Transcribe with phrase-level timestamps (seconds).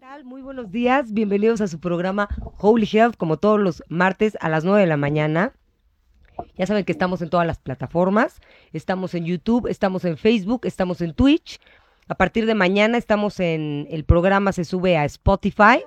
[0.00, 0.24] tal?
[0.24, 4.62] Muy buenos días, bienvenidos a su programa Holy Health, como todos los martes a las
[4.62, 5.54] 9 de la mañana.
[6.56, 8.40] Ya saben que estamos en todas las plataformas,
[8.72, 11.58] estamos en YouTube, estamos en Facebook, estamos en Twitch.
[12.06, 15.82] A partir de mañana estamos en, el programa se sube a Spotify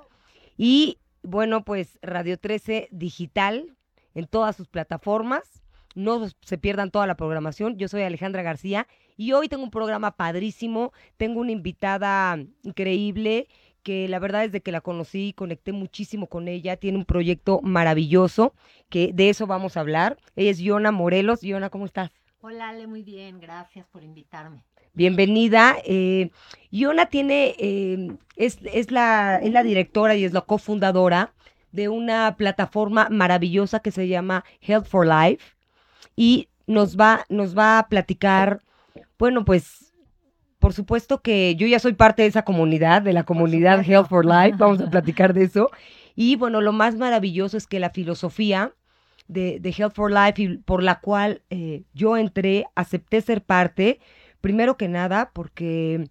[0.58, 3.78] y bueno, pues Radio 13 Digital
[4.14, 5.64] en todas sus plataformas.
[5.96, 7.78] No se pierdan toda la programación.
[7.78, 10.92] Yo soy Alejandra García y hoy tengo un programa padrísimo.
[11.18, 13.48] Tengo una invitada increíble
[13.84, 17.62] que la verdad es de que la conocí, conecté muchísimo con ella, tiene un proyecto
[17.62, 18.54] maravilloso,
[18.90, 20.18] que de eso vamos a hablar.
[20.36, 21.42] Ella es Yona Morelos.
[21.42, 22.12] Yona, ¿cómo estás?
[22.42, 24.64] Hola Ale, muy bien, gracias por invitarme.
[24.94, 25.78] Bienvenida.
[25.86, 26.32] Eh,
[26.72, 31.34] Yona tiene, eh, es, es, la, es la directora y es la cofundadora
[31.72, 35.56] de una plataforma maravillosa que se llama Health for Life
[36.16, 38.62] y nos va, nos va a platicar,
[39.18, 39.91] bueno, pues
[40.62, 44.26] por supuesto que yo ya soy parte de esa comunidad, de la comunidad Health for
[44.26, 45.72] Life, vamos a platicar de eso.
[46.16, 48.72] Y bueno, lo más maravilloso es que la filosofía
[49.28, 54.00] de, Health for Life y por la cual eh, yo entré, acepté ser parte,
[54.40, 56.08] primero que nada porque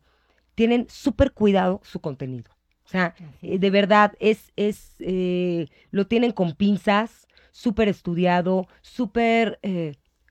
[0.57, 2.51] tienen súper cuidado su contenido.
[2.85, 9.61] O sea, eh, de verdad, es, es, eh, lo tienen con pinzas, súper estudiado, súper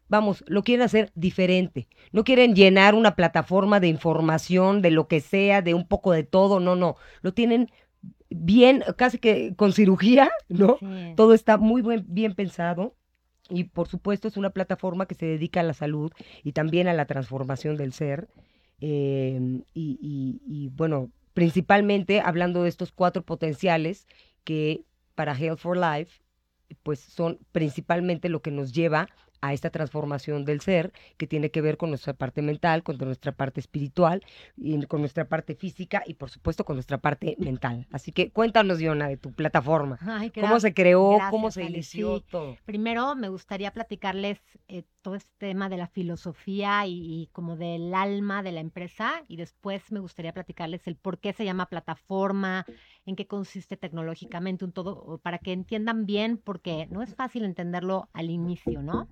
[0.09, 1.87] vamos, lo quieren hacer diferente.
[2.11, 6.23] No quieren llenar una plataforma de información, de lo que sea, de un poco de
[6.23, 6.97] todo, no, no.
[7.21, 7.71] Lo tienen
[8.29, 10.77] bien, casi que con cirugía, ¿no?
[11.15, 12.95] Todo está muy bien pensado.
[13.49, 16.11] Y por supuesto es una plataforma que se dedica a la salud
[16.43, 18.29] y también a la transformación del ser.
[18.81, 24.07] Em, y, y bueno, principalmente hablando de estos cuatro potenciales
[24.43, 26.21] que para Health for Life,
[26.83, 29.09] pues son principalmente lo que nos lleva
[29.41, 33.31] a esta transformación del ser que tiene que ver con nuestra parte mental, con nuestra
[33.31, 34.23] parte espiritual,
[34.57, 37.87] y con nuestra parte física y por supuesto con nuestra parte mental.
[37.91, 39.99] Así que cuéntanos, Diona, de tu plataforma.
[40.39, 41.17] ¿Cómo se creó?
[41.29, 42.57] ¿Cómo se inició todo?
[42.65, 47.93] Primero me gustaría platicarles eh, todo este tema de la filosofía y, y, como del
[47.93, 52.65] alma de la empresa y después me gustaría platicarles el por qué se llama plataforma,
[53.05, 58.09] en qué consiste tecnológicamente, un todo, para que entiendan bien, porque no es fácil entenderlo
[58.13, 59.07] al inicio, ¿no?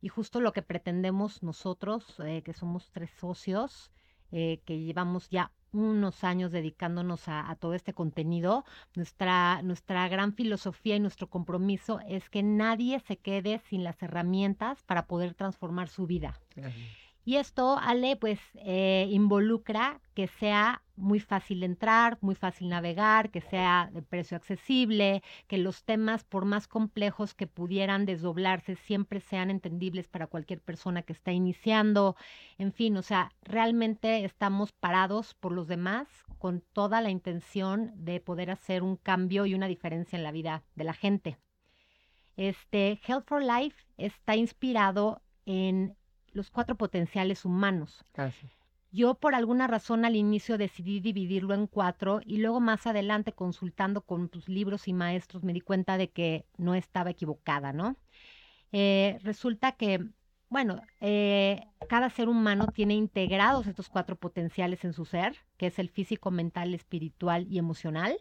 [0.00, 3.90] Y justo lo que pretendemos nosotros, eh, que somos tres socios,
[4.30, 8.64] eh, que llevamos ya unos años dedicándonos a, todo este contenido,
[8.94, 14.82] nuestra, nuestra gran filosofía y nuestro compromiso es que nadie se quede sin las herramientas
[14.84, 16.40] para poder transformar su vida.
[17.28, 23.42] Y esto, Ale, pues eh, involucra que sea muy fácil entrar, muy fácil navegar, que
[23.42, 29.50] sea de precio accesible, que los temas, por más complejos que pudieran desdoblarse, siempre sean
[29.50, 32.16] entendibles para cualquier persona que está iniciando.
[32.56, 36.08] En fin, o sea, realmente estamos parados por los demás
[36.38, 40.62] con toda la intención de poder hacer un cambio y una diferencia en la vida
[40.76, 41.36] de la gente.
[42.38, 45.94] Este Health for Life está inspirado en
[46.32, 48.04] los cuatro potenciales humanos.
[48.16, 48.30] Ah,
[48.90, 54.00] Yo por alguna razón al inicio decidí dividirlo en cuatro y luego más adelante consultando
[54.02, 57.96] con tus libros y maestros me di cuenta de que no estaba equivocada, ¿no?
[58.72, 60.06] Eh, resulta que,
[60.48, 65.78] bueno, eh, cada ser humano tiene integrados estos cuatro potenciales en su ser, que es
[65.78, 68.18] el físico, mental, espiritual y emocional,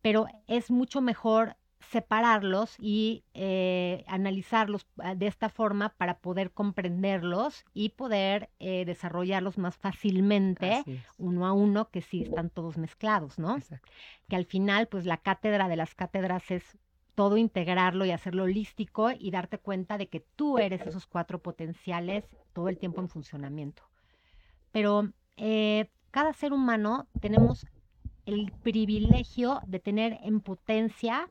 [0.00, 1.56] pero es mucho mejor
[1.90, 9.58] separarlos y eh, analizarlos ah, de esta forma para poder comprenderlos y poder eh, desarrollarlos
[9.58, 10.84] más fácilmente
[11.18, 13.56] uno a uno que si están todos mezclados, ¿no?
[14.28, 16.78] Que al final, pues la cátedra de las cátedras es
[17.14, 22.24] todo integrarlo y hacerlo holístico y darte cuenta de que tú eres esos cuatro potenciales
[22.52, 23.82] todo el tiempo en funcionamiento.
[24.70, 27.66] Pero eh, cada ser humano tenemos
[28.24, 31.28] el privilegio de tener en potencia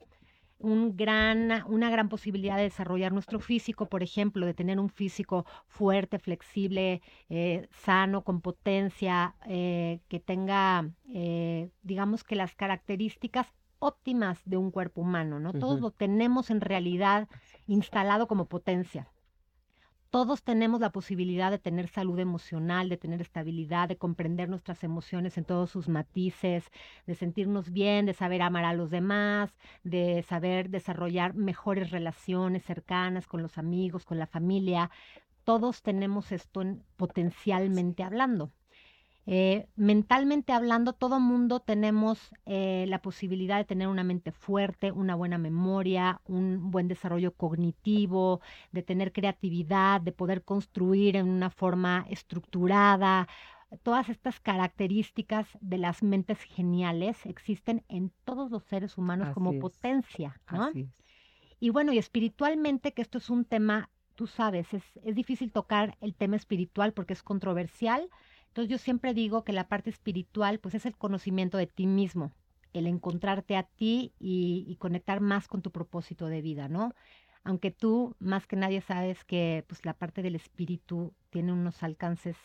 [0.61, 5.45] un gran, una gran posibilidad de desarrollar nuestro físico, por ejemplo, de tener un físico
[5.67, 13.47] fuerte, flexible, eh, sano, con potencia, eh, que tenga, eh, digamos que las características
[13.79, 15.53] óptimas de un cuerpo humano, ¿no?
[15.53, 17.27] Todos lo tenemos en realidad
[17.65, 19.07] instalado como potencia
[20.11, 25.37] todos tenemos la posibilidad de tener salud emocional, de tener estabilidad, de comprender nuestras emociones
[25.37, 26.65] en todos sus matices,
[27.07, 33.25] de sentirnos bien, de saber amar a los demás, de saber desarrollar mejores relaciones cercanas
[33.25, 34.91] con los amigos, con la familia.
[35.45, 36.61] Todos tenemos esto
[36.97, 38.51] potencialmente hablando.
[39.27, 45.15] Eh, mentalmente hablando, todo mundo tenemos eh, la posibilidad de tener una mente fuerte, una
[45.15, 48.41] buena memoria, un buen desarrollo cognitivo,
[48.71, 53.27] de tener creatividad, de poder construir en una forma estructurada.
[53.83, 59.59] todas estas características de las mentes geniales existen en todos los seres humanos como es.
[59.59, 60.65] potencia, ¿no?
[60.65, 60.89] Así es.
[61.59, 65.97] Y bueno, y espiritualmente, que esto es un tema, tú sabes, es, es difícil tocar
[66.01, 68.09] el tema espiritual porque es controversial.
[68.51, 72.33] Entonces yo siempre digo que la parte espiritual, pues es el conocimiento de ti mismo,
[72.73, 76.93] el encontrarte a ti y, conectar más con tu propósito de vida, ¿no?
[77.45, 82.35] Aunque tú, más que nadie, sabes que pues la parte del espíritu tiene unos alcances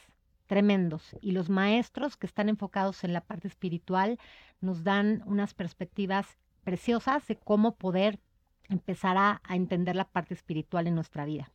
[0.46, 4.20] tremendos y los maestros que están enfocados en la parte espiritual
[4.60, 8.20] nos dan unas perspectivas preciosas de cómo poder
[8.68, 11.50] empezar a, entender la parte espiritual en nuestra vida.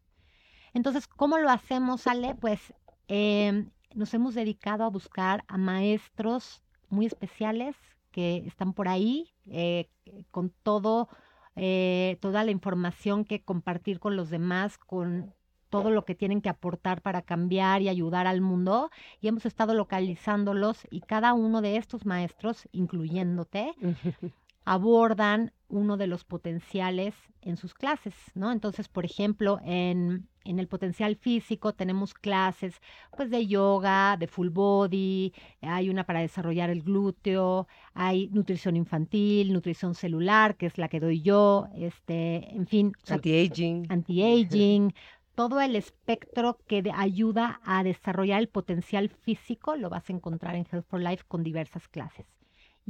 [0.73, 2.35] Entonces, ¿cómo lo hacemos, Ale?
[2.35, 2.73] Pues
[3.07, 3.65] eh,
[3.95, 7.75] nos hemos dedicado a buscar a maestros muy especiales
[8.11, 9.89] que están por ahí eh,
[10.31, 11.09] con todo,
[11.55, 15.33] eh, toda la información que compartir con los demás, con
[15.69, 18.91] todo lo que tienen que aportar para cambiar y ayudar al mundo.
[19.21, 23.73] Y hemos estado localizándolos y cada uno de estos maestros, incluyéndote,
[24.65, 28.51] abordan uno de los potenciales en sus clases, ¿no?
[28.51, 32.79] Entonces, por ejemplo, en, en, el potencial físico tenemos clases
[33.15, 39.53] pues de yoga, de full body, hay una para desarrollar el glúteo, hay nutrición infantil,
[39.53, 42.91] nutrición celular, que es la que doy yo, este, en fin.
[43.07, 43.87] Anti-aging.
[43.89, 44.93] Anti-aging.
[45.33, 50.55] Todo el espectro que de, ayuda a desarrollar el potencial físico lo vas a encontrar
[50.55, 52.40] en Health for Life con diversas clases.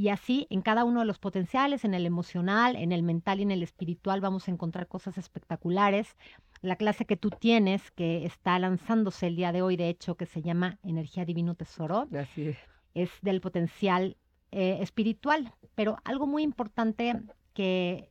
[0.01, 3.43] Y así, en cada uno de los potenciales, en el emocional, en el mental y
[3.43, 6.17] en el espiritual, vamos a encontrar cosas espectaculares.
[6.63, 10.25] La clase que tú tienes, que está lanzándose el día de hoy, de hecho, que
[10.25, 12.57] se llama Energía Divino Tesoro, Así es.
[12.95, 14.17] es del potencial
[14.49, 15.53] eh, espiritual.
[15.75, 17.21] Pero algo muy importante
[17.53, 18.09] que,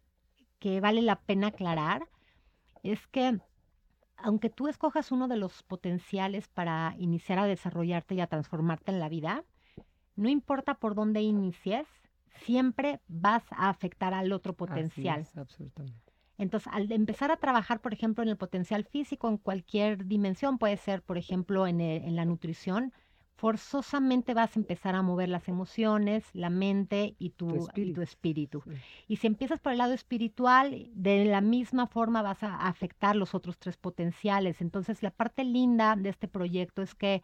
[0.60, 2.06] que vale la pena aclarar
[2.84, 3.40] es que
[4.16, 9.00] aunque tú escojas uno de los potenciales para iniciar a desarrollarte y a transformarte en
[9.00, 9.42] la vida,
[10.16, 11.86] no importa por dónde inicies,
[12.44, 15.20] siempre vas a afectar al otro potencial.
[15.20, 16.12] Así es, absolutamente.
[16.38, 20.76] Entonces, al empezar a trabajar, por ejemplo, en el potencial físico, en cualquier dimensión, puede
[20.78, 22.94] ser, por ejemplo, en, el, en la nutrición,
[23.36, 28.00] forzosamente vas a empezar a mover las emociones, la mente y tu, Tu y tu
[28.02, 28.02] espíritu.
[28.02, 28.62] espíritu.
[28.64, 28.70] Sí.
[29.08, 33.34] Y si empiezas por el lado espiritual, de la misma forma vas a afectar los
[33.34, 34.60] otros tres potenciales.
[34.60, 37.22] Entonces, la parte linda de este proyecto es que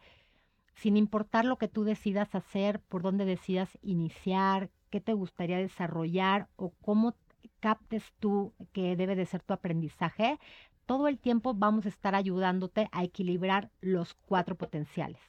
[0.77, 6.49] sin importar lo que tú decidas hacer, por dónde decidas iniciar, qué te gustaría desarrollar
[6.55, 7.15] o cómo
[7.59, 10.39] captes tú que debe de ser tu aprendizaje,
[10.85, 15.21] todo el tiempo vamos a estar ayudándote a equilibrar los cuatro potenciales.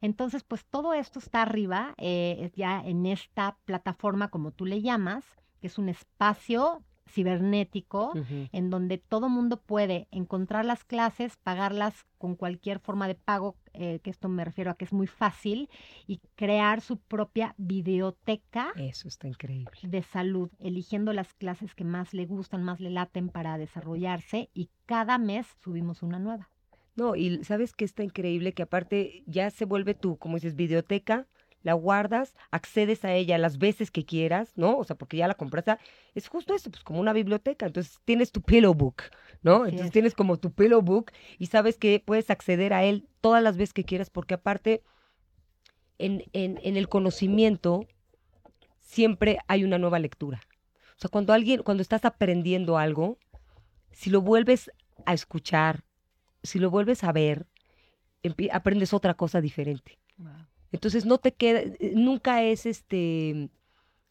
[0.00, 5.24] Entonces, pues todo esto está arriba, eh, ya en esta plataforma, como tú le llamas,
[5.60, 8.12] que es un espacio cibernético
[8.52, 14.00] en donde todo mundo puede encontrar las clases, pagarlas con cualquier forma de pago, eh,
[14.02, 15.68] que esto me refiero a que es muy fácil,
[16.06, 19.70] y crear su propia videoteca Eso está increíble.
[19.82, 24.70] de salud, eligiendo las clases que más le gustan, más le laten para desarrollarse y
[24.86, 26.50] cada mes subimos una nueva.
[26.96, 31.26] No, y sabes que está increíble que aparte ya se vuelve tu, como dices, videoteca,
[31.66, 34.78] la guardas, accedes a ella las veces que quieras, ¿no?
[34.78, 35.76] O sea, porque ya la compraste.
[36.14, 37.66] Es justo eso, pues como una biblioteca.
[37.66, 39.02] Entonces tienes tu pillow book,
[39.42, 39.64] ¿no?
[39.64, 39.92] Así Entonces es.
[39.92, 43.72] tienes como tu pillow book y sabes que puedes acceder a él todas las veces
[43.74, 44.84] que quieras, porque aparte
[45.98, 47.88] en, en, en el conocimiento
[48.80, 50.40] siempre hay una nueva lectura.
[50.96, 53.18] O sea, cuando alguien, cuando estás aprendiendo algo,
[53.90, 54.70] si lo vuelves
[55.04, 55.82] a escuchar,
[56.44, 57.48] si lo vuelves a ver,
[58.52, 59.98] aprendes otra cosa diferente.
[60.72, 63.50] Entonces no te queda, eh, nunca es este,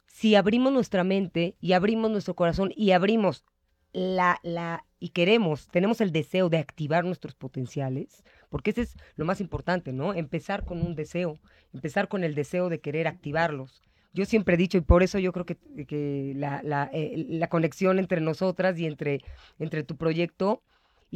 [0.08, 3.44] si abrimos nuestra mente y abrimos nuestro corazón y abrimos
[3.92, 9.26] la, la, y queremos, tenemos el deseo de activar nuestros potenciales, porque ese es lo
[9.26, 10.14] más importante, ¿no?
[10.14, 11.40] Empezar con un deseo,
[11.74, 13.82] empezar con el deseo de querer activarlos.
[14.14, 15.58] Yo siempre he dicho, y por eso yo creo que,
[15.88, 19.22] que la, la, eh, la conexión entre nosotras y entre,
[19.60, 20.62] entre tu proyecto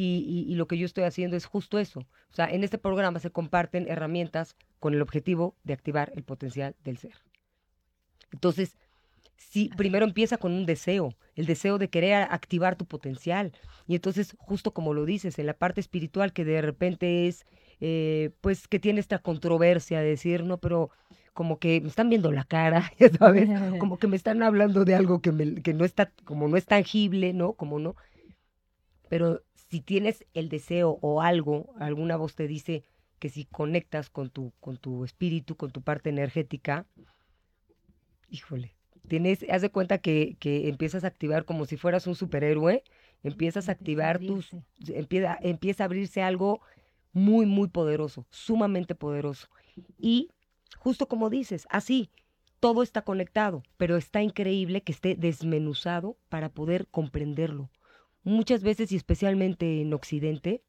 [0.02, 2.00] y, y- y lo que yo estoy haciendo es justo eso.
[2.32, 6.76] O sea, en este programa se comparten herramientas con el objetivo de activar el potencial
[6.86, 7.14] del ser.
[8.32, 8.78] Entonces,
[9.38, 13.52] Así primero empieza con un deseo, el deseo de querer activar tu potencial.
[13.88, 17.46] Y entonces, justo como lo dices, en la parte espiritual que de repente es,
[17.82, 20.92] eh, pues que tiene esta controversia de decir, no, pero
[21.34, 24.94] como que me están viendo la cara, ya sabes, como que me están hablando de
[24.96, 27.54] algo que, me- que no está, como no es tangible, ¿no?
[27.54, 27.96] Como no.
[29.10, 32.84] Pero si tienes el deseo o algo, alguna voz te dice
[33.20, 36.86] que si conectas con tu, con tu espíritu, con tu parte energética,
[38.30, 38.76] híjole,
[39.08, 42.84] tienes, haz de cuenta que, que empiezas a activar como si fueras un superhéroe,
[43.24, 44.52] empiezas a activar tus,
[44.88, 46.62] empieza, empieza a abrirse algo
[47.12, 49.50] muy, muy poderoso, sumamente poderoso.
[49.98, 50.30] Y
[50.78, 52.10] justo como dices, así,
[52.60, 57.70] todo está conectado, pero está increíble que esté desmenuzado para poder comprenderlo.
[58.24, 60.64] Muchas veces, y especialmente en Occidente,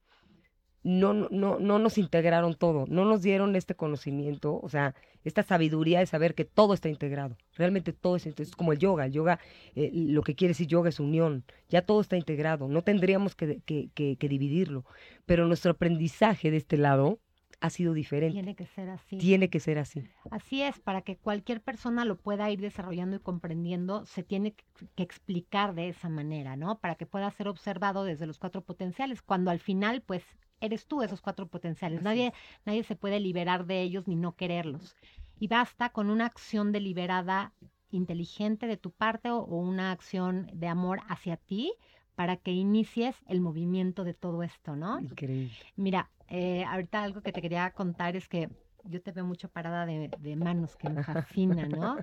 [0.82, 5.98] no, no, no nos integraron todo, no nos dieron este conocimiento, o sea, esta sabiduría
[5.98, 9.40] de saber que todo está integrado, realmente todo es, es como el yoga, el yoga,
[9.74, 13.60] eh, lo que quiere decir yoga es unión, ya todo está integrado, no tendríamos que,
[13.60, 14.86] que, que dividirlo,
[15.26, 17.20] pero nuestro aprendizaje de este lado
[17.60, 18.34] ha sido diferente.
[18.34, 19.18] Tiene que ser así.
[19.18, 20.02] Tiene que ser así.
[20.30, 24.54] Así es, para que cualquier persona lo pueda ir desarrollando y comprendiendo, se tiene
[24.94, 26.78] que explicar de esa manera, ¿no?
[26.78, 30.24] Para que pueda ser observado desde los cuatro potenciales, cuando al final, pues,
[30.60, 32.02] eres tú esos cuatro potenciales.
[32.02, 32.32] Nadie,
[32.64, 34.96] nadie se puede liberar de ellos ni no quererlos.
[35.38, 37.54] Y basta con una acción deliberada
[37.90, 41.72] inteligente de tu parte o, una acción de amor hacia ti
[42.20, 45.00] para que inicies el movimiento de todo esto, ¿no?
[45.00, 45.56] Increíble.
[45.76, 48.50] Mira, eh, ahorita algo que te quería contar es que
[48.84, 51.96] yo te veo mucho parada de, de manos, que me fascina, ¿no?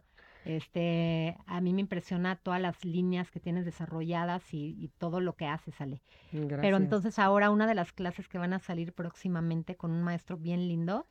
[0.44, 5.46] Este, a mí me impresiona todas las líneas que tienes desarrolladas y, todo lo que
[5.46, 6.02] haces, Ale.
[6.32, 10.36] Pero entonces ahora una de las clases que van a salir próximamente con un maestro
[10.36, 11.06] bien lindo,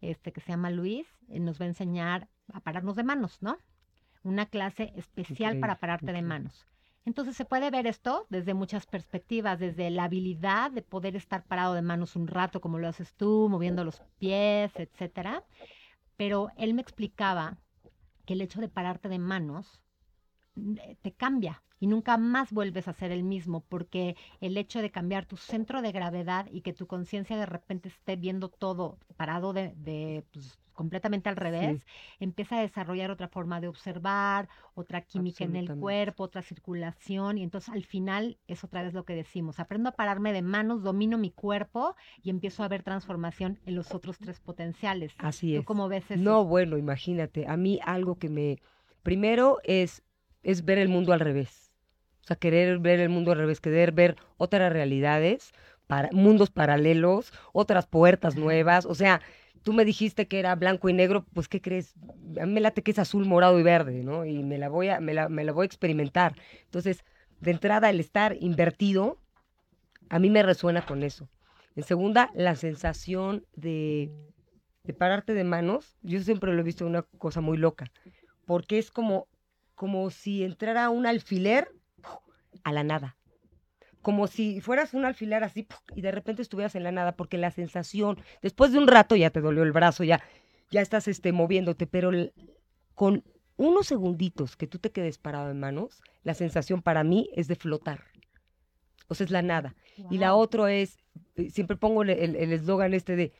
[0.00, 3.56] este que se llama Luis, eh, nos va a enseñar a pararnos de manos, ¿no?
[4.24, 6.66] Una clase especial para pararte de manos.
[7.04, 11.74] Entonces se puede ver esto desde muchas perspectivas, desde la habilidad de poder estar parado
[11.74, 15.44] de manos un rato, como lo haces tú, moviendo los pies, etcétera.
[16.16, 17.58] Pero él me explicaba
[18.24, 19.80] que el hecho de pararte de manos
[21.02, 25.26] te cambia y nunca más vuelves a ser el mismo, porque el hecho de cambiar
[25.26, 30.24] tu centro de gravedad y que tu conciencia de repente esté viendo todo parado de,
[30.32, 31.84] pues, completamente al revés,
[32.20, 37.42] empieza a desarrollar otra forma de observar, otra química en el cuerpo, otra circulación, y
[37.42, 41.18] entonces al final es otra vez lo que decimos, aprendo a pararme de manos, domino
[41.18, 45.14] mi cuerpo y empiezo a ver transformación en los otros tres potenciales.
[45.18, 45.64] Así es.
[45.64, 46.22] cómo ves eso?
[46.22, 48.58] No, bueno, imagínate, a mí algo que me...
[49.02, 50.04] Primero es,
[50.42, 51.72] es ver el mundo al revés.
[52.22, 55.52] O sea, querer ver el mundo al revés, querer ver otras realidades,
[55.86, 58.86] para, mundos paralelos, otras puertas nuevas.
[58.86, 59.20] O sea,
[59.62, 61.94] tú me dijiste que era blanco y negro, pues ¿qué crees?
[62.40, 64.24] A mí me late que es azul, morado y verde, ¿no?
[64.24, 66.34] Y me la voy a, me la, me la voy a experimentar.
[66.64, 67.04] Entonces,
[67.40, 69.18] de entrada, el estar invertido,
[70.08, 71.28] a mí me resuena con eso.
[71.74, 74.12] En segunda, la sensación de,
[74.84, 77.86] de pararte de manos, yo siempre lo he visto una cosa muy loca,
[78.46, 79.26] porque es como,
[79.74, 81.68] como si entrara un alfiler
[82.64, 83.16] a la nada
[84.02, 87.52] como si fueras un alfiler así y de repente estuvieras en la nada, porque la
[87.52, 90.20] sensación, después de un rato ya te dolió el brazo, ya,
[90.70, 92.10] ya estás este, moviéndote, pero
[92.94, 93.24] con
[93.56, 97.54] unos segunditos que tú te quedes parado en manos, la sensación para mí es de
[97.54, 98.04] flotar.
[99.06, 99.76] O sea, es la nada.
[100.10, 100.98] Y la otra es,
[101.36, 103.32] eh, siempre pongo el eslogan este de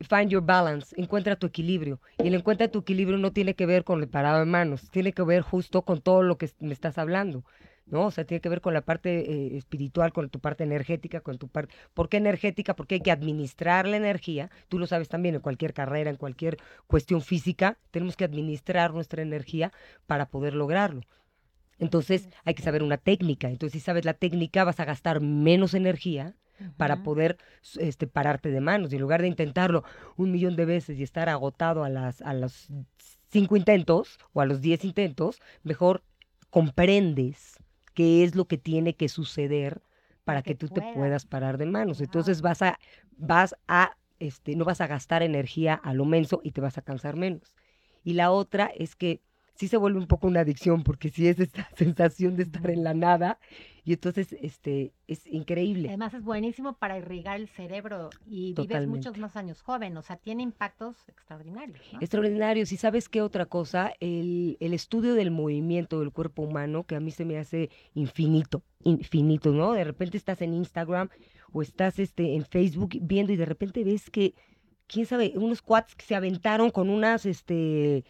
[0.00, 2.00] find your balance, encuentra tu equilibrio.
[2.18, 5.12] Y el encuentra tu equilibrio no tiene que ver con el parado en manos, tiene
[5.12, 7.44] que ver justo con todo lo que me estás hablando.
[7.86, 8.06] ¿no?
[8.06, 11.38] O sea, tiene que ver con la parte eh, espiritual, con tu parte energética, con
[11.38, 11.74] tu parte...
[11.94, 12.74] ¿Por qué energética?
[12.74, 14.50] Porque hay que administrar la energía.
[14.68, 19.22] Tú lo sabes también en cualquier carrera, en cualquier cuestión física, tenemos que administrar nuestra
[19.22, 19.72] energía
[20.06, 21.02] para poder lograrlo.
[21.78, 23.48] Entonces hay que saber una técnica.
[23.48, 26.34] Entonces si sabes la técnica vas a gastar menos energía
[26.76, 27.38] para poder
[27.78, 28.92] este, pararte de manos.
[28.92, 29.84] Y en lugar de intentarlo
[30.16, 32.68] un millón de veces y estar agotado a, las, a los
[33.28, 36.02] cinco intentos o a los diez intentos, mejor
[36.50, 37.58] comprendes
[37.94, 39.80] qué es lo que tiene que suceder
[40.24, 42.00] para que, tú te puedas parar de manos.
[42.00, 42.78] Entonces vas a,
[43.16, 46.82] vas a, este, no vas a gastar energía a lo menso y te vas a
[46.82, 47.54] cansar menos.
[48.02, 49.20] Y la otra es que
[49.56, 52.84] sí se vuelve un poco una adicción porque sí es esta sensación de estar en
[52.84, 53.38] la nada
[53.86, 55.88] y entonces este es increíble.
[55.88, 60.16] Además es buenísimo para irrigar el cerebro y vives muchos más años joven, o sea,
[60.16, 61.80] tiene impactos extraordinarios.
[62.00, 62.72] Extraordinarios.
[62.72, 67.00] Y sabes qué otra cosa, el, el estudio del movimiento del cuerpo humano que a
[67.00, 69.72] mí se me hace infinito, infinito, ¿no?
[69.72, 71.08] De repente estás en Instagram
[71.52, 74.34] o estás este en Facebook viendo y de repente ves que
[74.88, 78.04] quién sabe, unos quads que se aventaron con unas este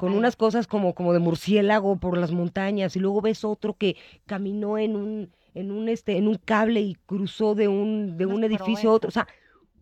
[0.00, 3.98] con unas cosas como, como de murciélago por las montañas, y luego ves otro que
[4.24, 8.42] caminó en un, en un, este, en un cable y cruzó de un, de un
[8.42, 9.08] edificio a otro.
[9.08, 9.28] O sea,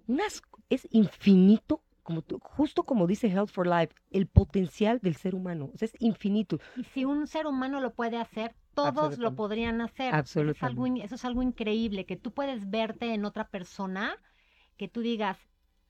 [0.09, 5.71] unas, es infinito, como justo como dice Health for Life, el potencial del ser humano.
[5.73, 6.59] O sea, es infinito.
[6.75, 10.13] Y si un ser humano lo puede hacer, todos lo podrían hacer.
[10.13, 11.05] Absolutamente.
[11.05, 14.17] eso es algo increíble, que tú puedes verte en otra persona,
[14.77, 15.39] que tú digas,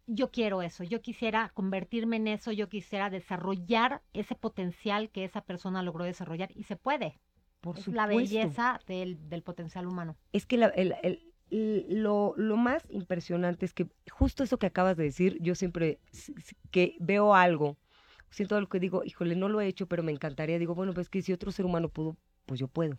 [0.08, 5.42] yo quiero eso, yo quisiera convertirme en eso, yo quisiera desarrollar ese potencial que esa
[5.42, 7.18] persona logró desarrollar y se puede.
[7.60, 10.16] Por es la belleza del, potencial humano.
[10.32, 15.04] Es que la, l- lo, lo más impresionante es que justo eso que acabas de
[15.04, 15.98] decir, yo siempre
[16.70, 17.76] que veo algo,
[18.30, 21.08] siento algo que digo, híjole, no lo he hecho, pero me encantaría, digo, bueno, pues
[21.08, 22.94] que si otro ser humano pudo, pues yo puedo.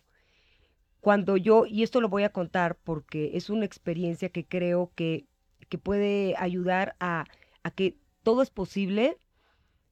[1.02, 5.28] Cuando yo, y esto lo voy a contar porque es una experiencia que creo que,
[5.68, 7.26] que puede ayudar a,
[7.64, 9.18] a que todo es posible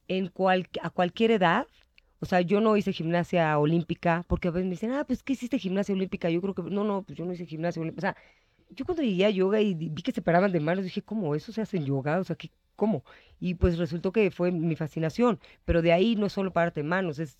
[0.08, 1.68] en cual, a cualquier edad.
[2.20, 5.34] O sea, yo no hice gimnasia olímpica, porque a veces me dicen, ah, pues, ¿qué
[5.34, 6.30] hiciste gimnasia olímpica?
[6.30, 8.10] Yo creo que, no, no, pues yo no hice gimnasia olímpica.
[8.10, 8.18] O sea,
[8.70, 11.52] yo cuando llegué a yoga y vi que se paraban de manos, dije, ¿cómo eso
[11.52, 12.20] se hace en yoga?
[12.20, 13.04] O sea, ¿qué, ¿cómo?
[13.40, 15.40] Y pues resultó que fue mi fascinación.
[15.66, 17.38] Pero de ahí no es solo pararte en manos, es,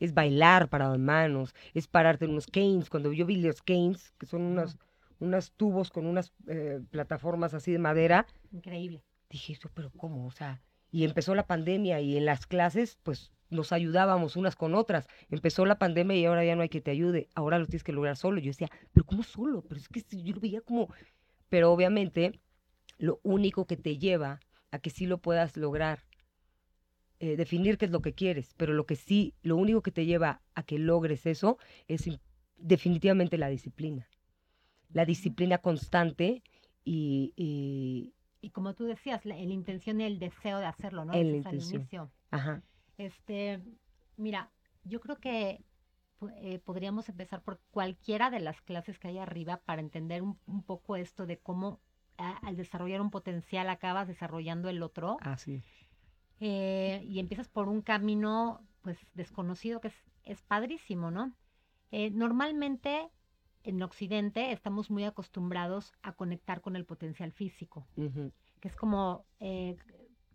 [0.00, 2.90] es bailar parado en manos, es pararte en unos canes.
[2.90, 4.78] Cuando yo vi los canes, que son unos,
[5.18, 9.02] unos tubos con unas eh, plataformas así de madera, Increíble.
[9.30, 10.26] dije, "Eso, pero ¿cómo?
[10.26, 14.74] O sea, y empezó la pandemia y en las clases, pues nos ayudábamos unas con
[14.74, 15.06] otras.
[15.30, 17.92] Empezó la pandemia y ahora ya no hay que te ayude, ahora lo tienes que
[17.92, 18.40] lograr solo.
[18.40, 19.62] Yo decía, pero ¿cómo solo?
[19.62, 20.92] Pero es que si yo lo veía como...
[21.48, 22.40] Pero obviamente,
[22.98, 26.04] lo único que te lleva a que sí lo puedas lograr,
[27.20, 30.04] eh, definir qué es lo que quieres, pero lo que sí, lo único que te
[30.04, 31.58] lleva a que logres eso
[31.88, 32.08] es
[32.56, 34.08] definitivamente la disciplina.
[34.92, 36.42] La disciplina constante
[36.84, 41.12] y, y- Y como tú decías, la, la intención y el deseo de hacerlo, ¿no?
[41.12, 42.10] Dices al inicio.
[42.30, 42.62] ajá,
[42.96, 43.60] Este,
[44.16, 44.50] mira,
[44.84, 45.62] yo creo que
[46.36, 50.62] eh, podríamos empezar por cualquiera de las clases que hay arriba para entender un, un
[50.62, 51.80] poco esto de cómo
[52.16, 55.62] a- al desarrollar un potencial acabas desarrollando el otro así.
[56.40, 61.32] eh, y empiezas por un camino pues desconocido que es, es padrísimo, ¿no?
[61.90, 63.08] Eh, normalmente
[63.68, 67.86] en Occidente estamos muy acostumbrados a conectar con el potencial físico
[68.60, 69.76] que es como eh,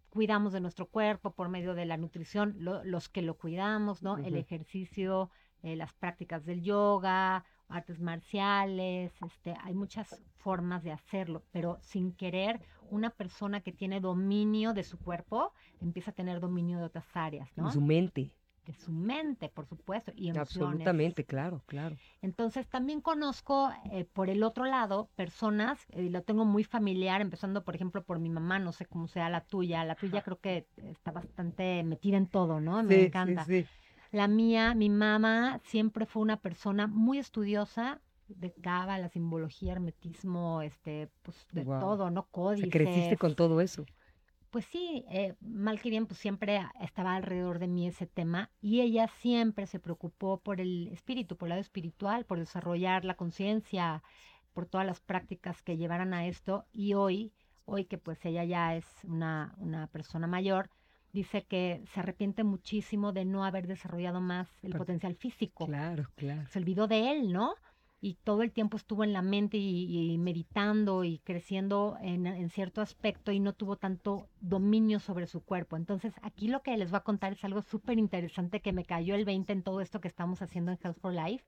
[0.09, 4.17] cuidamos de nuestro cuerpo por medio de la nutrición, lo- los que lo cuidamos, ¿no?
[4.27, 5.31] El ejercicio,
[5.63, 12.13] eh, las prácticas del yoga, artes marciales, este, hay muchas formas de hacerlo, pero sin
[12.13, 12.59] querer,
[12.91, 17.49] una persona que tiene dominio de su cuerpo empieza a tener dominio de otras áreas,
[17.57, 17.63] ¿no?
[17.71, 18.35] Su mente.
[18.65, 20.39] De su mente, por supuesto, y emociones.
[20.39, 21.97] Absolutamente, claro, claro.
[22.21, 27.65] Entonces también conozco eh, por el otro lado personas, y lo tengo muy familiar, empezando
[27.65, 30.69] por ejemplo por mi mamá, no sé cómo sea la tuya, la tuya creo que
[30.77, 32.81] está bastante metida en todo, ¿no?
[32.83, 33.45] Me Sí, sí, encanta.
[33.45, 33.69] sí.
[34.11, 40.61] La mía, mi mamá siempre fue una persona muy estudiosa de Cava, la simbología, hermetismo,
[40.61, 42.21] este, pues de todo, ¿no?
[42.21, 42.69] O sea, Códices.
[42.69, 43.85] creciste con todo eso.
[44.53, 48.81] Pues sí, eh, mal que bien, pues siempre estaba alrededor de mí ese tema y
[48.81, 54.03] ella siempre se preocupó por el espíritu, por el lado espiritual, por desarrollar la conciencia,
[54.53, 57.33] por todas las prácticas que llevaran a esto y hoy,
[57.65, 60.69] hoy que pues ella ya es una, una persona mayor,
[61.13, 66.47] dice que se arrepiente muchísimo de no haber desarrollado más el potencial físico Claro, claro.
[66.47, 67.55] se olvidó de él, ¿no?
[68.05, 72.81] Y todo el tiempo estuvo en la mente y, meditando y creciendo en, en cierto
[72.81, 75.77] aspecto y no tuvo tanto dominio sobre su cuerpo.
[75.77, 79.15] Entonces, aquí lo que les voy a contar es algo súper interesante que me cayó
[79.15, 81.45] el 20 en todo esto que estamos haciendo en Health for Life,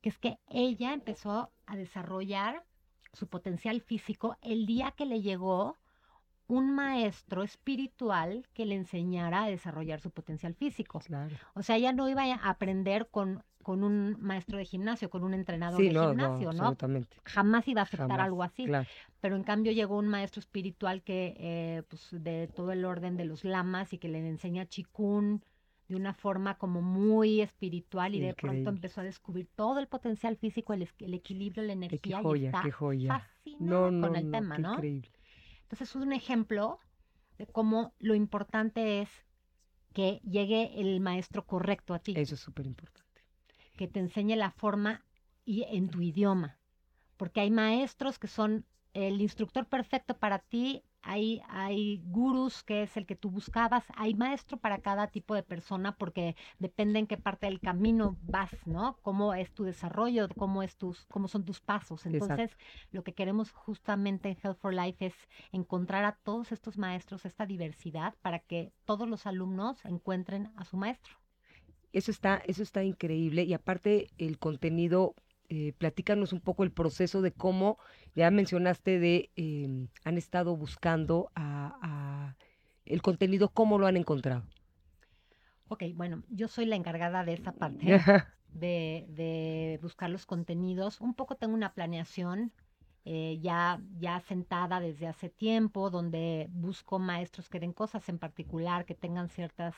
[0.00, 2.64] que es que ella empezó a desarrollar
[3.12, 5.76] su potencial físico el día que le llegó
[6.46, 11.00] un maestro espiritual que le enseñara a desarrollar su potencial físico.
[11.00, 11.34] Claro.
[11.54, 15.32] O sea, ella no iba a aprender con, con un maestro de gimnasio, con un
[15.34, 16.58] entrenador Sí, de no, gimnasio, ¿no?
[16.68, 17.16] absolutamente.
[17.24, 18.24] Jamás iba a aceptar Jamás.
[18.26, 18.66] algo así.
[18.66, 18.86] Claro.
[19.20, 23.24] Pero en cambio llegó un maestro espiritual que, eh, pues, de todo el orden de
[23.24, 25.42] los lamas y que le enseña chikun
[25.88, 30.36] de una forma como muy espiritual y de pronto empezó a descubrir todo el potencial
[30.36, 33.18] físico, el, equilibrio, la Qué, qué energía y joya, está qué joya.
[33.18, 34.72] fascinada No, no, con el tema, ¿no?
[34.74, 35.10] increíble.
[35.64, 36.78] Entonces es un ejemplo
[37.38, 39.10] de cómo lo importante es
[39.92, 43.22] que llegue el maestro correcto a ti, Eso es súper importante.
[43.76, 45.04] que te enseñe la forma
[45.44, 46.58] y en tu idioma,
[47.16, 52.96] porque hay maestros que son el instructor perfecto para ti, hay, hay gurús que es
[52.96, 57.16] el que tú buscabas, hay maestro para cada tipo de persona porque depende en qué
[57.16, 58.98] parte del camino vas, ¿no?
[59.02, 62.06] Cómo es tu desarrollo, cómo, es tus, cómo son tus pasos.
[62.06, 62.24] Exacto.
[62.24, 62.58] Entonces,
[62.90, 65.14] lo que queremos justamente en Health for Life es
[65.52, 70.76] encontrar a todos estos maestros, esta diversidad, para que todos los alumnos encuentren a su
[70.76, 71.14] maestro.
[71.92, 73.44] Eso está, eso está increíble.
[73.44, 75.14] Y aparte, el contenido,
[75.48, 77.78] eh, platícanos un poco el proceso de cómo,
[78.14, 79.68] ya mencionaste de, eh,
[80.04, 82.36] han estado buscando a, a-
[82.86, 84.44] el contenido, cómo lo han encontrado.
[85.68, 87.86] Ok, bueno, yo soy la encargada de esa parte.
[88.52, 91.00] de, de buscar los contenidos.
[91.00, 92.52] Un poco tengo una planeación
[93.06, 98.86] eh, ya, ya sentada desde hace tiempo, donde busco maestros que den cosas en particular,
[98.86, 99.74] que tengan ciertas,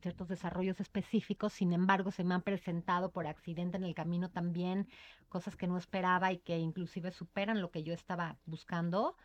[0.00, 1.52] ciertos desarrollos específicos.
[1.52, 4.88] Sin embargo, se me han presentado por accidente en el camino también
[5.28, 9.16] cosas que no esperaba y que inclusive superan lo que yo estaba buscando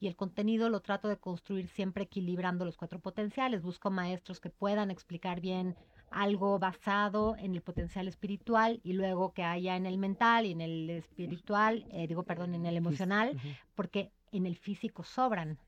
[0.00, 3.62] y el contenido lo trato de construir siempre equilibrando los cuatro potenciales.
[3.62, 5.76] Busco maestros que puedan explicar bien
[6.14, 10.60] algo basado en el potencial espiritual y luego que haya en el mental y en
[10.60, 13.38] el espiritual, eh, digo, perdón, en el emocional,
[13.74, 15.58] porque en el físico sobran.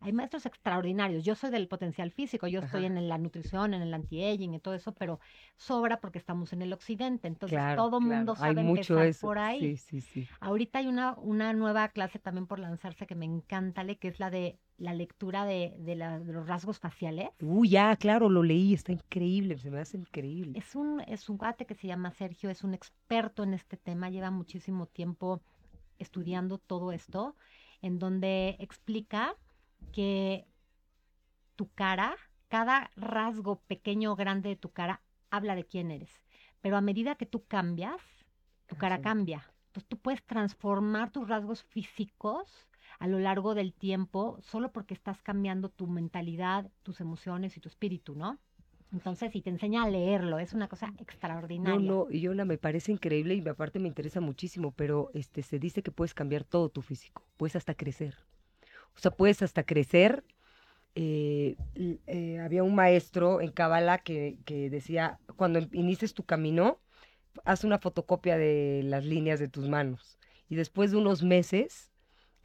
[0.00, 1.24] Hay maestros extraordinarios.
[1.24, 4.74] Yo soy del potencial físico, yo estoy en la nutrición, en el anti-aging, y todo
[4.74, 5.20] eso, pero
[5.56, 7.28] sobra porque estamos en el occidente.
[7.28, 9.60] Entonces todo mundo sabe empezar por ahí.
[9.60, 10.28] Sí, sí, sí.
[10.40, 14.30] Ahorita hay una, una nueva clase también por lanzarse que me encanta, que es la
[14.30, 17.30] de la lectura de, de, los rasgos faciales.
[17.40, 20.58] Uy, ya, claro, lo leí, está increíble, se me hace increíble.
[20.58, 24.10] Es un, es un cuate que se llama Sergio, es un experto en este tema,
[24.10, 25.40] lleva muchísimo tiempo
[25.98, 27.34] estudiando todo esto,
[27.80, 29.34] en donde explica
[29.92, 30.46] que
[31.56, 32.16] tu cara,
[32.48, 36.10] cada rasgo pequeño o grande de tu cara habla de quién eres.
[36.60, 38.00] Pero a medida que tú cambias,
[38.66, 39.50] tu cara cambia.
[39.68, 42.66] Entonces tú puedes transformar tus rasgos físicos
[42.98, 47.68] a lo largo del tiempo solo porque estás cambiando tu mentalidad, tus emociones y tu
[47.68, 48.38] espíritu, ¿no?
[48.92, 51.90] Entonces, y te enseña a leerlo, es una cosa extraordinaria.
[51.90, 55.58] No, no, y una me parece increíble y aparte me interesa muchísimo, pero este se
[55.58, 58.14] dice que puedes cambiar todo tu físico, puedes hasta crecer.
[58.96, 60.24] O sea, puedes hasta crecer.
[60.94, 61.56] Eh,
[62.06, 66.80] eh, había un maestro en Kabbalah que, que decía, cuando inicies tu camino,
[67.44, 70.18] haz una fotocopia de las líneas de tus manos.
[70.48, 71.90] Y después de unos meses,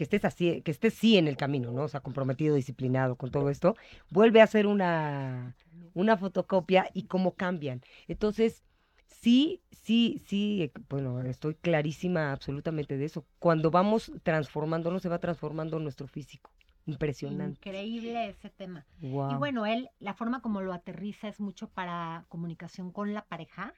[0.02, 1.84] que estés así, que estés sí en el camino, ¿no?
[1.84, 3.76] O sea, comprometido, disciplinado con todo esto,
[4.10, 5.56] vuelve a hacer una,
[5.94, 7.82] una fotocopia y cómo cambian.
[8.08, 8.64] Entonces,
[9.12, 13.26] sí, sí, sí, bueno, estoy clarísima absolutamente de eso.
[13.40, 16.52] Cuando vamos transformándonos, se va transformando nuestro físico.
[16.86, 17.60] Impresionante.
[17.60, 18.86] Increíble ese tema.
[19.02, 23.74] Y bueno, él, la forma como lo aterriza es mucho para comunicación con la pareja.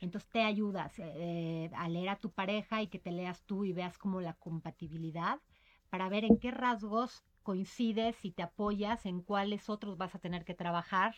[0.00, 3.72] Entonces te ayudas eh, a leer a tu pareja y que te leas tú y
[3.72, 5.38] veas como la compatibilidad
[5.88, 10.44] para ver en qué rasgos coincides y te apoyas, en cuáles otros vas a tener
[10.44, 11.14] que trabajar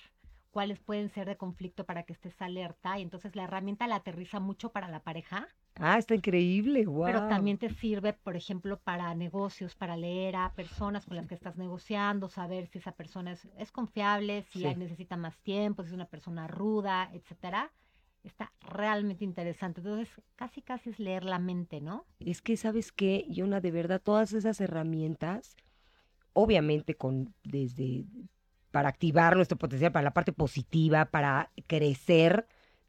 [0.55, 2.97] cuáles pueden ser de conflicto para que estés alerta.
[2.97, 5.49] Y entonces la herramienta la aterriza mucho para la pareja.
[5.75, 7.07] Ah, está increíble, wow.
[7.07, 11.35] Pero también te sirve, por ejemplo, para negocios, para leer a personas con las que
[11.35, 16.07] estás negociando, saber si esa persona es, confiable, si necesita más tiempo, si es una
[16.07, 17.73] persona ruda, etcétera.
[18.23, 19.81] Está realmente interesante.
[19.81, 22.07] Entonces, casi casi es leer la mente, ¿no?
[22.21, 23.27] Es que, ¿sabes qué?
[23.39, 25.57] una de verdad, todas esas herramientas,
[26.33, 28.05] obviamente con desde
[28.75, 32.45] para activar nuestro potencial, para la parte positiva, para crecer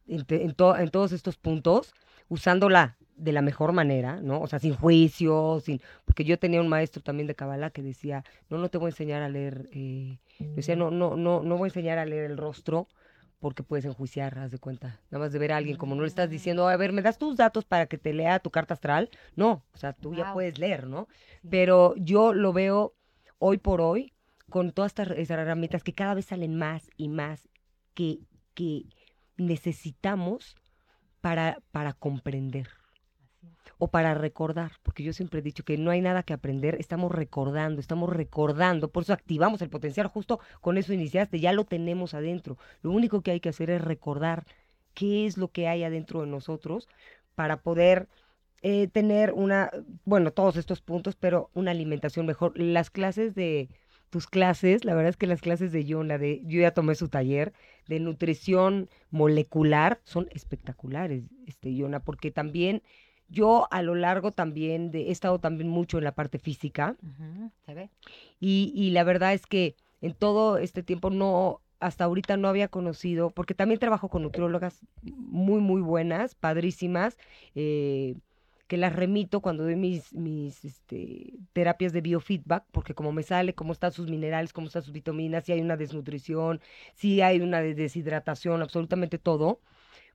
[0.08, 1.94] en, en, todos estos puntos,
[2.28, 4.42] usándola de la mejor manera, ¿no?
[4.42, 5.80] O sea, sin juicio, sin...
[6.04, 8.90] Porque yo tenía un maestro también de Kabbalah que decía, no, no te voy a
[8.90, 10.18] enseñar a leer, eh...
[10.40, 12.88] decía, no, no, no, no voy a enseñar a leer el rostro
[13.38, 15.00] porque puedes enjuiciar, haz de cuenta.
[15.12, 17.20] Nada más de ver a alguien, como no le estás diciendo, a ver, ¿me das
[17.20, 19.12] tus datos para que te lea tu carta astral?
[19.36, 21.08] No, o sea, tú ya puedes leer, ¿no?
[21.48, 22.96] Pero yo lo veo
[23.38, 24.15] hoy por hoy
[24.56, 27.50] con todas estas herramientas que cada vez salen más y más
[27.94, 28.20] que,
[28.54, 28.86] que
[29.36, 30.56] necesitamos
[31.20, 32.70] para, para comprender
[33.80, 37.12] o para recordar, porque yo siempre he dicho que no hay nada que aprender, estamos
[37.12, 42.14] recordando, estamos recordando, por eso activamos el potencial, justo con eso iniciaste, ya lo tenemos
[42.14, 42.58] adentro.
[42.82, 44.46] Lo único que hay que hacer es recordar
[44.94, 46.88] qué es lo que hay adentro de nosotros
[47.36, 48.08] para poder
[48.62, 49.70] eh, tener una,
[50.06, 52.58] bueno, todos estos puntos, pero una alimentación mejor.
[52.58, 53.68] Las clases de,
[54.10, 57.10] tus clases, la verdad es que las clases de Yona, de, yo ya tomé su
[57.10, 57.54] taller
[57.88, 62.82] de nutrición molecular, son espectaculares, este Yona, porque también
[63.28, 66.96] yo a lo largo también de, he estado también mucho en la parte física.
[67.66, 67.90] ¿Se ve?
[68.40, 72.68] Y, y la verdad es que en todo este tiempo no, hasta ahorita no había
[72.68, 77.18] conocido, porque también trabajo con nutriólogas muy, muy buenas, padrísimas.
[77.56, 78.16] Eh,
[78.68, 83.54] que las remito cuando doy mis, mis este, terapias de biofeedback, porque como me sale
[83.54, 86.62] cómo están sus minerales, cómo están sus vitaminas, si hay una desnutrición,
[86.96, 89.62] si hay una deshidratación, absolutamente todo,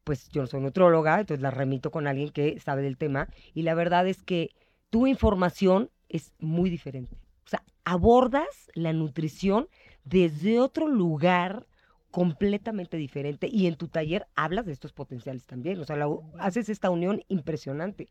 [0.04, 3.28] pues yo no soy nutróloga, entonces las remito con alguien que sabe del tema.
[3.54, 4.50] Y la verdad es que
[4.90, 7.16] tu información es muy diferente.
[7.46, 9.68] O sea, abordas la nutrición
[10.04, 11.66] desde otro lugar
[12.10, 15.96] completamente diferente y en tu taller hablas de estos potenciales también, o sea,
[16.38, 18.08] haces esta unión impresionante.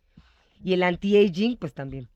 [0.63, 2.09] Y el anti-aging, pues también.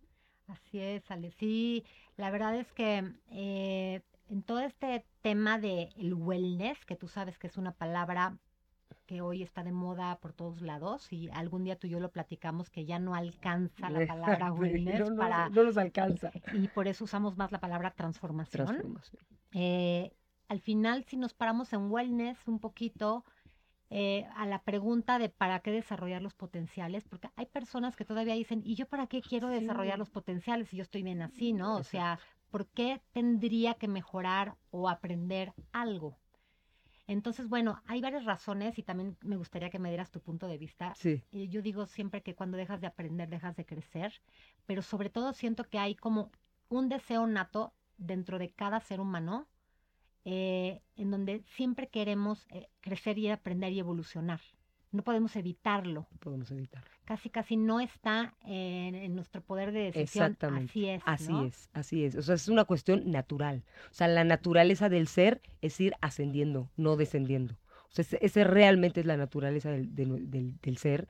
[0.48, 1.32] Así es, Ale.
[1.32, 1.84] Sí,
[2.18, 7.48] la verdad es que eh, en todo este tema del wellness, que tú sabes que
[7.48, 8.38] es una palabra
[9.06, 12.12] que hoy está de moda por todos lados y algún día tú y yo lo
[12.12, 15.50] platicamos que ya no alcanza la palabra wellness no, no, para...
[15.50, 16.32] no nos alcanza.
[16.54, 18.68] Y por eso usamos más la palabra transformación.
[18.68, 19.22] Transformación.
[19.52, 20.14] Eh,
[20.48, 23.26] al final, si nos paramos en wellness un poquito,
[23.96, 28.34] eh, a la pregunta de para qué desarrollar los potenciales, porque hay personas que todavía
[28.34, 31.76] dicen, ¿y yo para qué quiero desarrollar los potenciales si yo estoy bien así, no?
[31.76, 31.92] O Exacto.
[31.92, 36.18] sea, ¿por qué tendría que mejorar o aprender algo?
[37.06, 40.58] Entonces, bueno, hay varias razones y también me gustaría que me dieras tu punto de
[40.58, 40.96] vista.
[40.96, 41.22] Sí.
[41.32, 44.24] Yo digo siempre que cuando dejas de aprender, dejas de crecer,
[44.66, 46.32] pero sobre todo siento que hay como
[46.68, 49.48] un deseo nato dentro de cada ser humano
[50.26, 54.42] eh, en donde siempre queremos eh, crecer y aprender y evolucionar.
[54.92, 56.08] No podemos evitarlo.
[56.12, 56.84] No podemos evitar.
[57.04, 60.26] Casi, casi no está en, en nuestro poder de decisión.
[60.26, 60.70] Exactamente.
[60.72, 61.02] Así es.
[61.06, 61.46] Así ¿no?
[61.46, 62.16] es, así es.
[62.16, 63.64] O sea, es una cuestión natural.
[63.90, 67.56] O sea, la naturaleza del ser es ir ascendiendo, no descendiendo.
[67.90, 71.08] O sea, ese, ese realmente es la naturaleza del, del- del- del ser.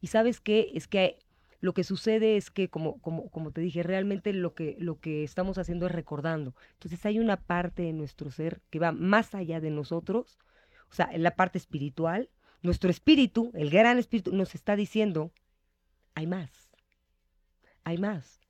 [0.00, 0.70] Y sabes qué?
[0.74, 1.18] Es que
[1.60, 5.24] lo que sucede es que, como, como, como te dije, realmente lo que, lo que
[5.24, 6.54] estamos haciendo es recordando.
[6.74, 10.38] Entonces hay una parte de nuestro ser que va más allá de nosotros,
[10.90, 12.30] o sea, en la parte espiritual.
[12.62, 15.32] Nuestro espíritu, el gran espíritu, nos está diciendo,
[16.14, 16.70] hay más,
[17.84, 18.40] hay más.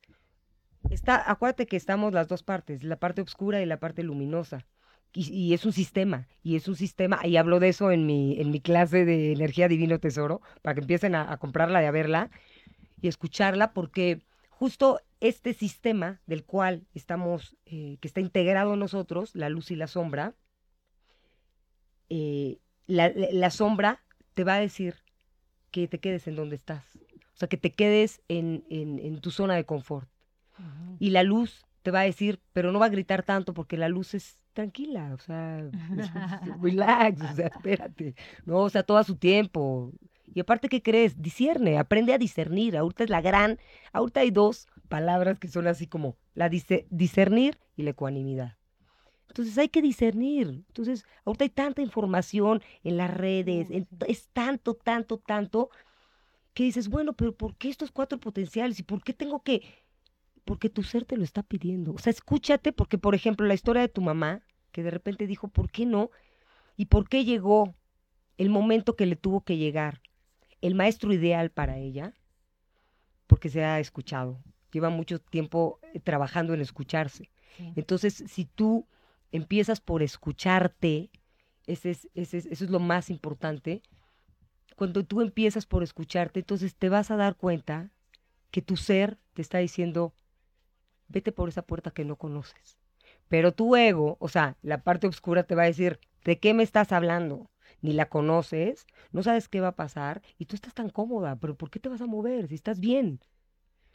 [0.89, 4.65] Está, acuérdate que estamos las dos partes, la parte oscura y la parte luminosa.
[5.13, 8.51] Y, es un sistema, y es un sistema, y hablo de eso en mi, en
[8.51, 12.29] mi clase de energía divino tesoro, para que empiecen a, a comprarla y a verla
[13.01, 19.35] y escucharla, porque justo este sistema del cual estamos, eh, que está integrado en nosotros,
[19.35, 20.35] la luz y la sombra,
[22.09, 24.95] eh, la, la- sombra te va a decir
[25.71, 26.97] que te quedes en donde estás.
[27.33, 30.09] O sea, que te quedes en, en- en tu zona de confort.
[30.99, 33.89] Y la luz te va a decir, pero no va a gritar tanto porque la
[33.89, 35.69] luz es tranquila, o sea,
[36.61, 39.91] relax, o sea, espérate, no, o sea, todo a su tiempo.
[40.33, 41.21] Y aparte, ¿qué crees?
[41.21, 42.77] Discierne, aprende a discernir.
[42.77, 43.59] Ahorita es la gran,
[43.93, 48.57] ahorita hay dos palabras que son así como la dice- discernir y la ecuanimidad.
[49.29, 50.47] Entonces hay que discernir.
[50.67, 55.69] Entonces, ahorita hay tanta información en las redes, en- es tanto, tanto, tanto,
[56.53, 58.79] que dices, bueno, pero ¿por qué estos cuatro potenciales?
[58.79, 59.63] ¿Y por qué tengo que...?
[60.45, 61.93] Porque tu ser te lo está pidiendo.
[61.93, 65.49] O sea, escúchate, porque, por ejemplo, la historia de tu mamá, que de repente dijo,
[65.49, 66.09] ¿por qué no?
[66.77, 67.75] ¿Y por qué llegó
[68.37, 70.01] el momento que le tuvo que llegar?
[70.61, 72.13] El maestro ideal para ella,
[73.27, 74.39] porque se ha escuchado.
[74.71, 77.29] Lleva mucho tiempo eh, trabajando en escucharse.
[77.57, 77.73] Sí.
[77.75, 78.87] Entonces, si tú
[79.31, 81.09] empiezas por escucharte,
[81.65, 83.81] ese es, ese es- eso es lo más importante.
[84.75, 87.91] Cuando tú empiezas por escucharte, entonces te vas a dar cuenta
[88.51, 90.13] que tu ser te está diciendo,
[91.07, 92.77] vete por esa puerta que no conoces.
[93.27, 96.63] Pero tu ego, o sea, la parte oscura te va a decir, ¿de qué me
[96.63, 97.49] estás hablando?
[97.81, 101.55] Ni la conoces, no sabes qué va a pasar y tú estás tan cómoda, pero
[101.55, 103.19] ¿por qué te vas a mover si estás bien?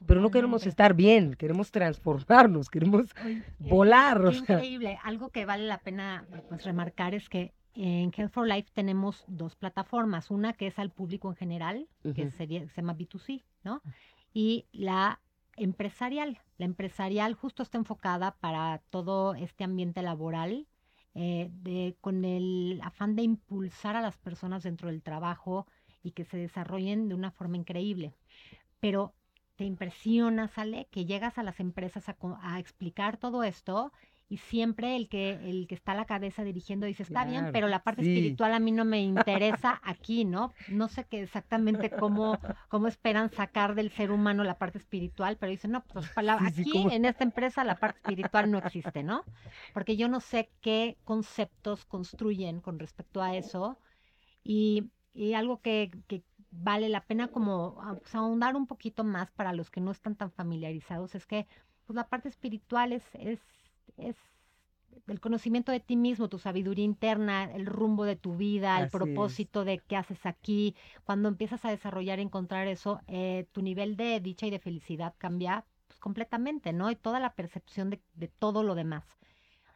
[0.06, 4.24] Pero no queremos estar bien, queremos transformarnos, queremos Oye, volar.
[4.24, 4.56] o Qué sea.
[4.56, 4.98] increíble.
[5.04, 9.54] Algo que vale la pena pues, remarcar es que en Health for Life tenemos dos
[9.54, 10.30] plataformas.
[10.30, 12.30] Una que es al público en general, que Ujú.
[12.32, 13.80] sería, se llama B2C, ¿no?
[14.34, 15.20] Y la
[15.56, 16.40] empresarial.
[16.58, 20.66] La empresarial justo está enfocada para todo este ambiente laboral,
[21.14, 25.66] eh, de, con el afán de impulsar a las personas dentro del trabajo
[26.02, 28.14] y que se desarrollen de una forma increíble.
[28.80, 29.14] Pero
[29.56, 33.92] te impresiona, sale, que llegas a las empresas a, a explicar todo esto
[34.32, 37.68] y siempre el que, el que está a la cabeza dirigiendo dice, está bien, pero
[37.68, 38.08] la parte sí.
[38.08, 40.54] espiritual a mí no me interesa aquí, ¿no?
[40.68, 42.38] No sé qué exactamente cómo,
[42.70, 46.70] cómo esperan sacar del ser humano la parte espiritual, pero dicen, no, pues Sí, sí,
[46.70, 49.22] aquí en esta empresa la parte espiritual no existe, ¿no?
[49.74, 53.78] Porque yo no sé qué conceptos construyen con respecto a eso
[54.42, 59.30] y, y algo que, que vale la pena como ah, pues, ahondar un poquito más
[59.32, 61.46] para los que no están tan familiarizados es que
[61.92, 63.38] pues, la parte espiritual es, es,
[63.96, 64.16] es
[65.06, 68.86] el conocimiento de ti mismo, tu sabiduría interna, el rumbo de tu vida, el Así
[68.86, 68.90] es.
[68.90, 70.76] propósito de qué haces aquí.
[71.04, 75.14] Cuando empiezas a desarrollar y encontrar eso, eh, tu nivel de dicha y de felicidad
[75.18, 76.90] cambia pues, completamente, ¿no?
[76.90, 79.04] Y toda la percepción de, de todo lo demás.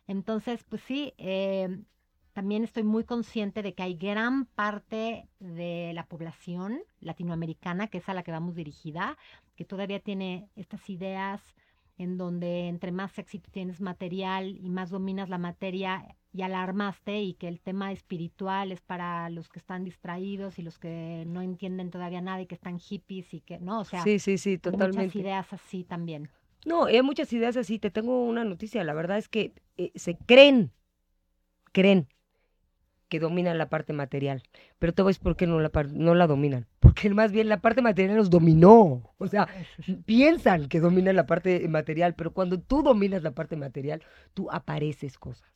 [0.06, 1.82] Entonces, pues sí, eh,
[2.32, 8.08] también estoy muy consciente de que hay gran parte de la población latinoamericana, que es
[8.08, 9.16] a la que vamos dirigida,
[9.56, 11.56] que todavía tiene estas ideas
[11.98, 17.20] en donde entre más éxito tienes material y más dominas la materia, ya la armaste
[17.22, 21.40] y que el tema espiritual es para los que están distraídos y los que no
[21.40, 23.80] entienden todavía nada y que están hippies y que, ¿no?
[23.80, 25.18] O sea, sí, sí, sí, hay muchas totalmente.
[25.18, 26.28] ideas así también.
[26.66, 27.78] No, hay muchas ideas así.
[27.78, 28.82] Te tengo una noticia.
[28.84, 30.72] La verdad es que eh, se creen,
[31.72, 32.08] creen
[33.08, 34.42] que dominan la parte material.
[34.78, 36.66] Pero te decir por qué no la, no la dominan.
[36.86, 39.14] Porque más bien la parte material los dominó.
[39.18, 39.48] O sea,
[40.04, 44.02] piensan que dominan la parte material, pero cuando tú dominas la parte material,
[44.34, 45.48] tú apareces cosas.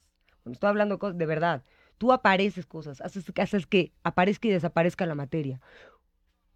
[0.42, 1.62] Cuando estoy hablando de cosas de verdad,
[1.98, 5.60] tú apareces cosas, haces, haces que aparezca y desaparezca la materia.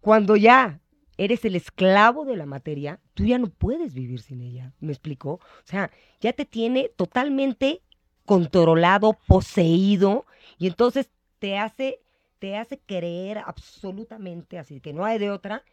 [0.01, 0.81] Cuando ya
[1.17, 4.73] eres el esclavo de la materia, tú ya no puedes vivir sin ella.
[4.79, 5.33] ¿Me explicó?
[5.33, 7.81] O sea, ya te tiene totalmente
[8.25, 10.25] controlado, poseído,
[10.57, 12.01] y entonces te hace,
[12.45, 15.63] te hace creer absolutamente así, que no hay de otra,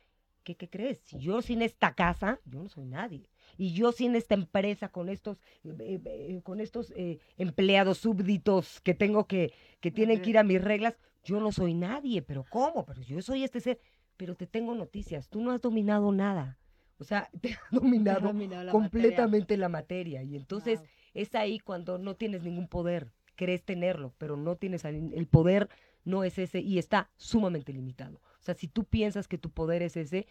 [0.42, 1.00] que, ¿qué crees?
[1.00, 3.28] Si yo sin esta casa, yo no soy nadie.
[3.58, 8.94] Y yo sin esta empresa, con estos, eh, eh, con estos eh, empleados súbditos que
[8.94, 12.22] tengo que, que tienen que ir a mis reglas, yo no soy nadie.
[12.22, 12.87] ¿Pero cómo?
[12.87, 13.80] Pero yo soy este ser.
[14.16, 16.58] Pero te tengo noticias, tú no has dominado nada.
[16.98, 20.22] O sea, te ha dominado Dominado la completamente la materia.
[20.22, 20.88] Y entonces Wow.
[21.14, 23.12] es ahí cuando no tienes ningún poder.
[23.37, 25.68] Crees tenerlo, pero no tienes el poder,
[26.04, 28.20] no es ese y está sumamente limitado.
[28.40, 30.26] O sea, si tú piensas que tu poder es ese,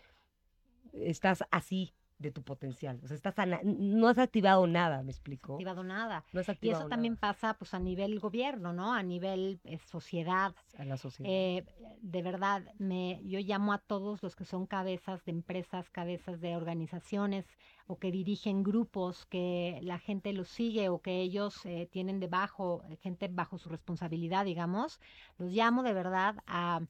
[0.94, 3.00] estás así de tu potencial.
[3.04, 5.54] O sea, estás no has activado nada, ¿me explico?
[5.54, 6.24] activado nada.
[6.32, 8.94] No has Y eso también nada pasa pues a nivel gobierno, ¿no?
[8.94, 10.54] A nivel eh, sociedad.
[10.78, 11.32] a la sociedad.
[11.32, 11.66] Eh,
[12.02, 16.56] de verdad, me, yo llamo a todos los que son cabezas de empresas, cabezas de
[16.56, 17.46] organizaciones
[17.88, 22.84] o que dirigen grupos, que la gente los sigue o que ellos eh, tienen debajo,
[23.02, 25.00] gente bajo su responsabilidad, digamos.
[25.38, 26.82] Los llamo de verdad a,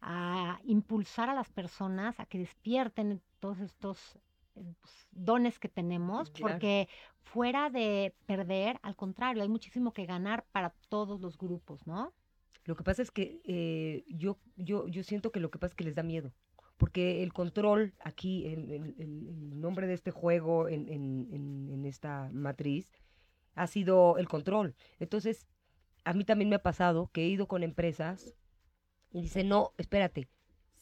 [0.00, 4.18] a impulsar a las personas a que despierten todos estos
[5.10, 6.54] dones que tenemos, Claro.
[6.54, 6.88] porque
[7.22, 12.12] fuera de perder, al contrario, hay muchísimo que ganar para todos los grupos, ¿no?
[12.64, 15.76] Lo que pasa es que eh, yo, yo, yo siento que lo que pasa es
[15.76, 16.32] que les da miedo.
[16.76, 22.28] Porque el control aquí, el, el- nombre de este juego en, en- en- en esta
[22.32, 22.90] matriz,
[23.54, 24.74] ha sido el control.
[24.98, 25.46] Entonces,
[26.04, 28.34] a mí también me ha pasado que he ido con empresas
[29.12, 30.28] y dicen, no, espérate,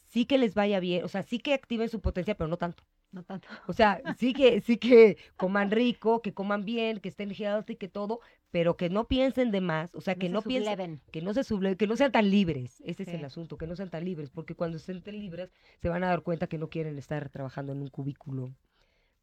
[0.09, 2.83] sí que les vaya bien, o sea, sí que activen su potencial, pero no tanto.
[3.11, 3.47] No tanto.
[3.67, 7.89] O sea, sí que, sí que coman rico, que coman bien, que estén healthy, que
[7.89, 8.21] todo,
[8.51, 11.01] pero que no piensen de más, o sea, que se no piensen, subleven.
[11.11, 12.81] que no se suble- que no sean tan libres.
[12.85, 15.89] Ese es el asunto, que no sean tan libres, porque cuando estén tan libres se
[15.89, 18.53] van a dar cuenta que no quieren estar trabajando en un cubículo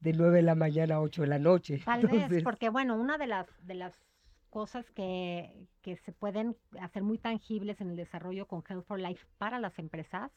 [0.01, 1.81] de 9 de la mañana a 8 de la noche.
[1.85, 3.94] Tal vez, Entonces, porque bueno, una de las, de las
[4.51, 9.27] cosas que, que se pueden hacer muy tangibles en el desarrollo con Health for Life
[9.38, 10.31] para las empresas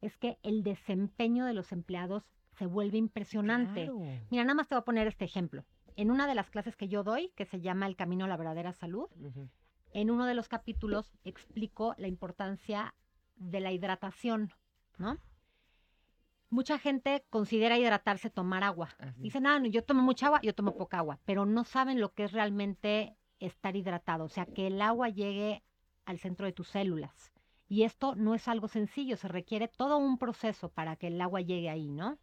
[0.00, 2.22] es que el desempeño de los empleados
[2.56, 3.84] se vuelve impresionante.
[3.84, 4.00] claro.
[4.30, 5.64] Mira, nada más te voy a poner este ejemplo.
[5.96, 8.36] En una de las clases que yo doy, que se llama El Camino a la
[8.36, 9.08] Verdadera Salud,
[9.92, 12.94] en uno de los capítulos explico la importancia
[13.36, 14.52] de la hidratación,
[14.98, 15.18] ¿no?
[16.48, 18.90] Mucha gente considera hidratarse tomar agua.
[18.98, 19.20] Así.
[19.22, 22.12] Dicen, ah, no, yo tomo mucha agua, yo tomo poca agua, pero no saben lo
[22.12, 25.62] que es realmente estar hidratado, o sea, que el agua llegue
[26.04, 27.32] al centro de tus células.
[27.68, 31.40] Y esto no es algo sencillo, se requiere todo un proceso para que el agua
[31.40, 32.18] llegue ahí, ¿no?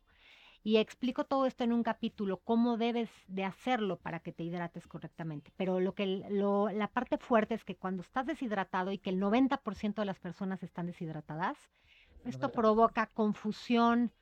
[0.64, 4.88] Y explico todo esto en un capítulo, cómo debes de hacerlo para que te hidrates
[4.88, 5.52] correctamente.
[5.58, 9.20] Pero lo que lo- la parte fuerte es que cuando estás deshidratado y que el
[9.20, 11.58] 90% de las personas están deshidratadas,
[12.24, 12.54] esto 90%.
[12.54, 14.14] provoca confusión,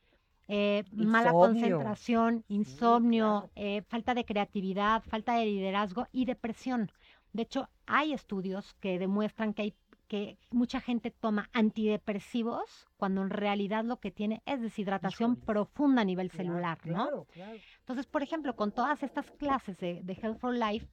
[0.47, 6.91] eh, mala concentración, insomnio, eh, falta de creatividad, falta de liderazgo y depresión.
[7.34, 9.75] De hecho, hay estudios que demuestran que hay
[10.12, 16.06] que mucha gente toma antidepresivos cuando en realidad lo que tiene es deshidratación profunda a
[16.06, 16.93] nivel Claro, celular, ¿no?
[17.06, 17.58] Claro, claro.
[17.80, 20.86] Entonces, por ejemplo, con todas estas clases de, de Health for Life,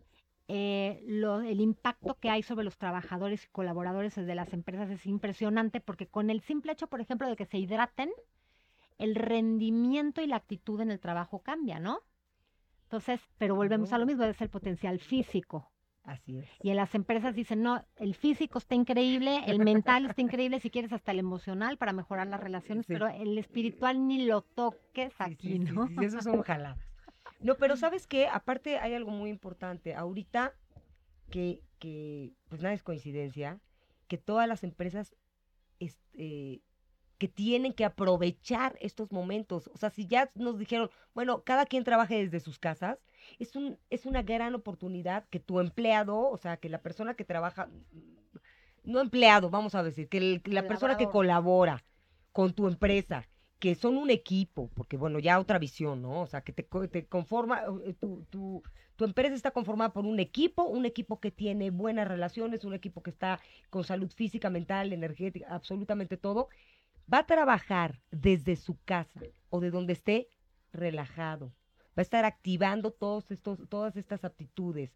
[0.47, 5.05] eh, lo- el impacto que hay sobre los trabajadores y colaboradores de las empresas es
[5.05, 8.11] impresionante porque con el simple hecho, por ejemplo, de que se hidraten,
[8.99, 12.03] el rendimiento y la actitud en el trabajo cambia, ¿no?
[12.85, 15.73] Entonces, pero volvemos a lo mismo, es el potencial físico.
[16.09, 16.49] Así es.
[16.62, 20.71] Y en las empresas dicen, no, el físico está increíble, el mental está increíble, si
[20.71, 22.92] quieres hasta el emocional para mejorar las relaciones, Sí.
[22.94, 25.88] pero el espiritual ni lo toques aquí, sí, sí, ¿no?
[26.01, 26.79] eso son jaladas.
[27.40, 28.27] No, pero ¿sabes qué?
[28.27, 29.94] Aparte hay algo muy importante.
[29.94, 30.55] Ahorita
[31.31, 33.61] que, que pues nada es coincidencia,
[34.09, 35.14] que todas las empresas
[35.79, 36.62] este,
[37.19, 39.69] que tienen que aprovechar estos momentos.
[39.75, 42.99] O sea, si ya nos dijeron, bueno, cada quien trabaje desde sus casas,
[43.39, 47.25] es, un, es una gran oportunidad que tu empleado, o sea, que la persona que
[47.25, 47.69] trabaja,
[48.85, 51.85] no empleado, vamos a decir, que el- la persona que colabora
[52.33, 53.29] con tu empresa,
[53.59, 56.23] que son un equipo, porque bueno, ya otra visión, ¿no?
[56.23, 58.62] O sea, que te, te conforma, eh, tu, tu,
[58.97, 63.03] tu empresa está conformada por un equipo, un equipo que tiene buenas relaciones, un equipo
[63.03, 63.41] que está
[63.71, 66.49] con salud física, mental, energética, absolutamente todo,
[67.13, 70.29] va a trabajar desde su casa o de donde esté
[70.73, 71.53] relajado,
[71.89, 74.93] va a estar activando todos estos, todas estas aptitudes,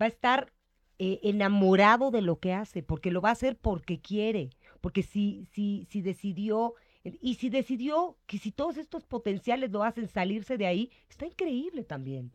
[0.00, 0.52] va a estar
[0.98, 4.50] eh, enamorado de lo que hace, porque lo va a hacer porque quiere,
[4.80, 10.08] porque si, si, si decidió, y si decidió que si todos estos potenciales lo hacen
[10.08, 12.32] salirse de ahí, está increíble también.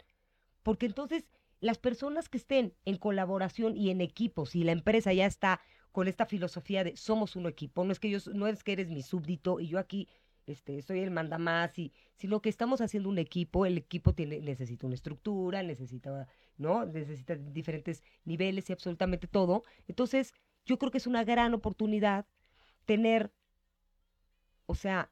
[0.64, 1.26] Porque entonces
[1.60, 5.62] las personas que estén en colaboración y en equipos y la empresa ya está
[5.92, 8.90] con esta filosofía de somos un equipo, no es que yo no es que eres
[8.90, 10.08] mi súbdito y yo aquí
[10.48, 14.88] este soy el mandamás y sino que estamos haciendo un equipo, el equipo tiene necesita
[14.88, 16.28] una estructura, necesita,
[16.58, 16.86] ¿no?
[16.86, 19.64] Necesita diferentes niveles y absolutamente todo.
[19.88, 20.34] Entonces,
[20.66, 22.26] yo creo que es una gran oportunidad
[22.86, 23.32] tener
[24.72, 25.12] o sea,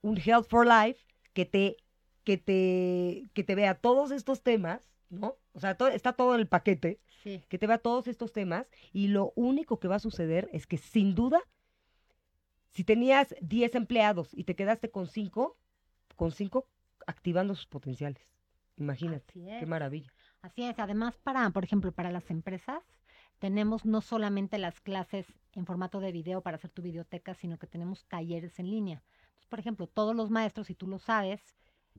[0.00, 1.04] un Health for Life
[1.34, 1.76] que te
[2.24, 5.36] que te que te vea todos estos temas ¿no?
[5.52, 7.00] O sea, está todo el paquete
[7.48, 10.76] que te va todos estos temas y lo único que va a suceder es que
[10.76, 11.40] sin duda,
[12.70, 15.56] si tenías 10 empleados y te quedaste con 5,
[16.16, 16.68] con 5
[17.06, 18.22] activando sus potenciales.
[18.76, 20.12] Imagínate, qué maravilla.
[20.42, 22.82] Así es, además para, por ejemplo, para las empresas,
[23.38, 27.66] tenemos no solamente las clases en formato de video para hacer tu biblioteca, sino que
[27.66, 29.02] tenemos talleres en línea.
[29.48, 31.40] por ejemplo, todos los maestros, si tú lo sabes,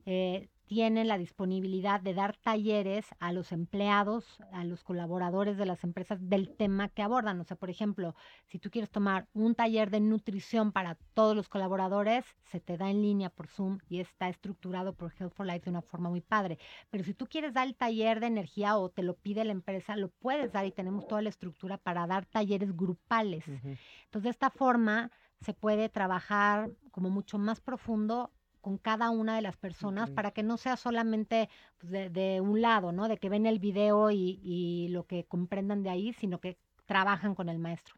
[0.04, 5.84] eh, tienen la disponibilidad de dar talleres a los empleados, a los colaboradores de las
[5.84, 7.40] empresas del tema que abordan.
[7.40, 8.14] O sea, por ejemplo,
[8.46, 12.90] si tú quieres tomar un taller de nutrición para todos los colaboradores, se te da
[12.90, 16.20] en línea por Zoom y está estructurado por Health for Life de una forma muy
[16.20, 16.58] padre.
[16.90, 19.96] Pero si tú quieres dar el taller de energía o te lo pide la empresa,
[19.96, 23.46] lo puedes dar y tenemos toda la estructura para dar talleres grupales.
[23.46, 28.32] Entonces, de esta forma se puede trabajar como mucho más profundo
[28.66, 31.48] con cada una de las personas para que no sea solamente
[31.78, 33.06] pues, de, un lado, ¿no?
[33.06, 37.48] De que ven el video y, lo que comprendan de ahí, sino que trabajan con
[37.48, 37.94] el maestro.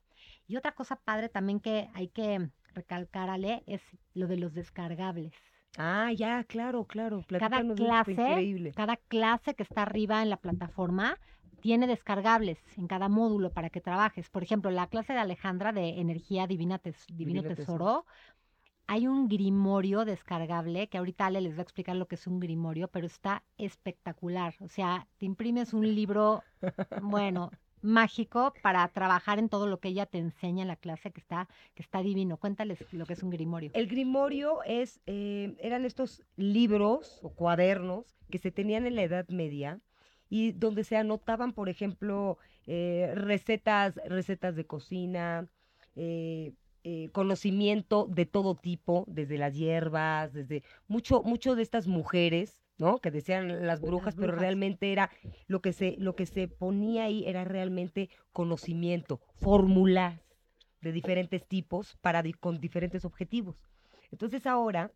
[0.47, 3.81] Y otra cosa padre también que hay que recalcar, Ale, es
[4.13, 5.33] lo de los descargables.
[5.79, 7.25] Ah, ya, claro, claro.
[7.27, 11.17] Cada clase, cada clase que está arriba en la plataforma
[11.63, 14.29] tiene descargables en cada módulo para que trabajes.
[14.29, 18.05] Por ejemplo, la clase de Alejandra de Energía Divina Divino, Tesoro
[18.89, 22.41] hay un grimorio descargable, que ahorita Ale les va a explicar lo que es un
[22.41, 24.55] grimorio, pero está espectacular.
[24.61, 26.43] O sea, te imprimes un libro,
[27.03, 27.51] bueno,
[27.83, 31.49] mágico para trabajar en todo lo que ella te enseña en la clase, que está,
[31.75, 32.39] que está divino.
[32.39, 33.71] Cuéntales lo que es un grimorio.
[33.75, 39.29] El grimorio es, eh, eran estos libros o cuadernos que se tenían en la Edad
[39.29, 39.81] Media
[40.31, 45.47] y donde se anotaban, por ejemplo, eh, recetas, recetas de cocina,
[45.95, 46.55] eh,
[46.85, 52.99] eh, conocimiento de todo tipo, desde las hierbas, desde mucho, mucho de estas mujeres, ¿no?
[52.99, 55.11] Que decían las brujas, pero realmente era
[55.47, 60.23] lo que se, lo que se ponía ahí era realmente conocimiento, fórmulas
[60.81, 63.69] de diferentes tipos para con diferentes objetivos.
[64.13, 64.93] Entonces ahora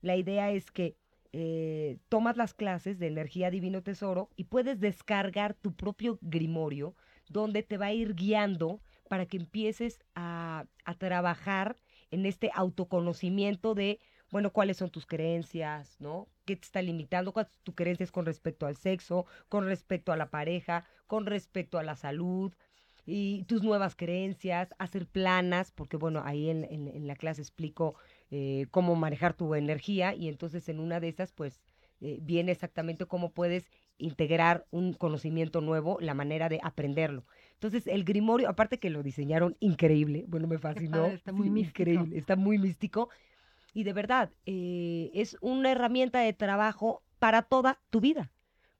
[0.00, 0.96] la idea es que
[1.32, 6.94] eh, tomas las clases de energía divino tesoro y puedes descargar tu propio grimorio
[7.28, 10.66] donde te va a ir guiando para que empieces a,
[10.98, 11.76] trabajar
[12.10, 13.98] en este autoconocimiento de,
[14.30, 16.28] bueno, cuáles son tus creencias, ¿no?
[16.44, 17.32] ¿Qué te está limitando?
[17.32, 21.78] ¿Cuáles son tus creencias con respecto al sexo, con respecto a la pareja, con respecto
[21.78, 22.52] a la salud?
[23.04, 27.94] Y tus nuevas creencias, hacer planas, porque bueno, ahí en, la clase explico
[28.30, 31.60] eh, cómo manejar tu energía y entonces en una de esas pues
[32.00, 37.24] eh, viene exactamente cómo puedes integrar un conocimiento nuevo, la manera de aprenderlo.
[37.56, 41.06] Entonces, el Grimorio, aparte que lo diseñaron increíble, bueno, me fascinó.
[41.06, 41.82] está muy místico.
[41.82, 43.08] Increíble, está muy místico.
[43.72, 48.30] Y de verdad, eh, es una herramienta de trabajo para toda tu vida,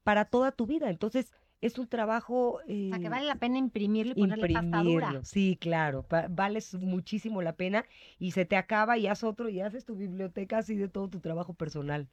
[0.05, 0.91] para toda tu vida.
[0.91, 2.61] Entonces, es un trabajo...
[2.63, 4.83] o sea, que vale la pena imprimirlo y ponerle pasta
[5.25, 7.87] Sí, claro, vale muchísimo la pena
[8.19, 11.21] y se te acaba y haz otro y haces tu biblioteca así de todo tu
[11.21, 12.09] trabajo personal.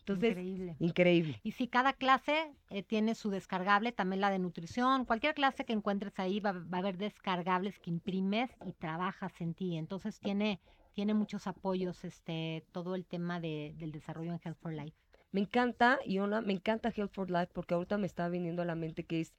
[0.00, 0.76] Entonces, increíble.
[0.80, 1.40] increíble.
[1.42, 5.72] Y si cada clase eh, tiene su descargable, también la de nutrición, cualquier clase que
[5.72, 9.76] encuentres ahí va, a haber descargables que imprimes y trabajas en ti.
[9.76, 10.60] Entonces tiene,
[10.92, 14.96] tiene muchos apoyos este, todo el tema de, del desarrollo en Health for Life.
[15.32, 18.74] Me encanta, Iona, me encanta Health for Life porque ahorita me está viniendo a la
[18.74, 19.34] mente que es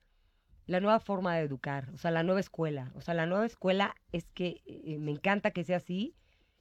[0.65, 2.91] la nueva forma de educar, o sea, la nueva escuela.
[2.95, 6.15] O sea, la nueva escuela es que eh, me encanta que sea así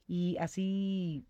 [0.06, 1.26] y así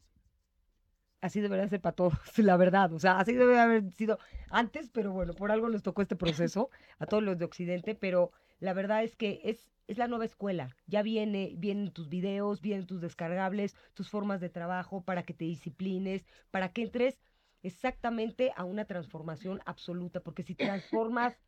[1.24, 2.92] así debería ser para todos, la verdad.
[2.92, 4.18] O sea, así debe haber sido
[4.50, 6.68] antes, pero bueno, por algo nos tocó este proceso
[6.98, 10.68] a todos los de Occidente, pero la verdad es que es, es la nueva escuela.
[10.86, 15.46] Ya viene, vienen tus videos, vienen tus descargables, tus formas de trabajo para que te
[15.46, 17.18] disciplines, para que entres
[17.62, 21.40] exactamente a una transformación absoluta, porque si transformas,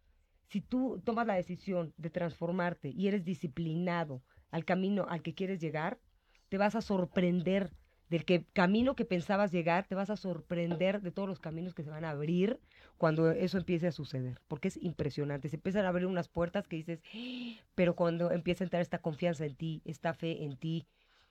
[0.48, 5.60] si tú tomas la decisión de transformarte y eres disciplinado al camino al que quieres
[5.60, 5.98] llegar,
[6.48, 7.72] te vas a sorprender
[8.09, 11.82] del que camino que pensabas llegar, te vas a sorprender de todos los caminos que
[11.82, 12.61] se van a abrir
[12.98, 15.48] cuando eso empiece a suceder, porque es impresionante.
[15.48, 17.02] Se empiezan a abrir unas puertas que dices,
[17.74, 20.86] pero cuando empieza a entrar esta confianza en ti, esta fe en ti,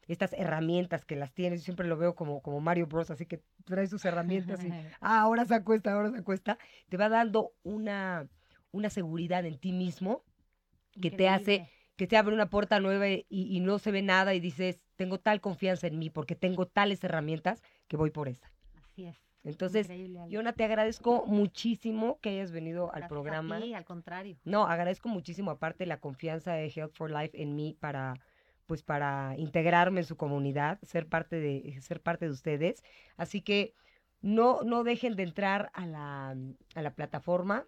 [0.08, 3.42] estas herramientas que las tienes, yo siempre lo veo como, como Mario Bros, así que
[3.64, 4.70] traes tus herramientas y
[5.02, 6.58] ah, ahora se acuesta, ahora se acuesta,
[6.90, 8.28] te va dando una,
[8.72, 10.24] una seguridad en ti mismo
[11.02, 14.34] que te hace que te abre una puerta nueva y, y no se ve nada
[14.34, 18.52] y dices, tengo tal confianza en mí porque tengo tales herramientas que voy por esa.
[18.76, 19.18] Así es.
[19.44, 19.88] Entonces.
[20.28, 23.62] Yona, te agradezco muchísimo que hayas venido al Gracias programa.
[23.62, 24.38] ti, al contrario.
[24.44, 28.16] No, agradezco muchísimo aparte la confianza de Health for Life en mí para
[28.66, 32.84] pues para integrarme en su comunidad, ser parte de ser parte de ustedes.
[33.16, 33.76] Así que
[34.22, 36.36] no no dejen de entrar a la
[36.74, 37.68] a la plataforma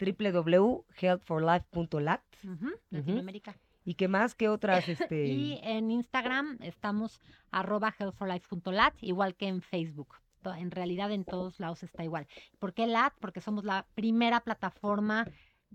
[0.00, 3.56] www.healthforlife.lat Ujú, Latinoamérica.
[3.84, 7.20] Y qué más que otras este Y en Instagram estamos
[7.50, 10.14] arroba healthforlife.lat, igual que en Facebook.
[10.44, 12.26] En realidad en todos lados está igual.
[12.58, 13.14] ¿Por qué LAT?
[13.18, 15.26] Porque somos la primera plataforma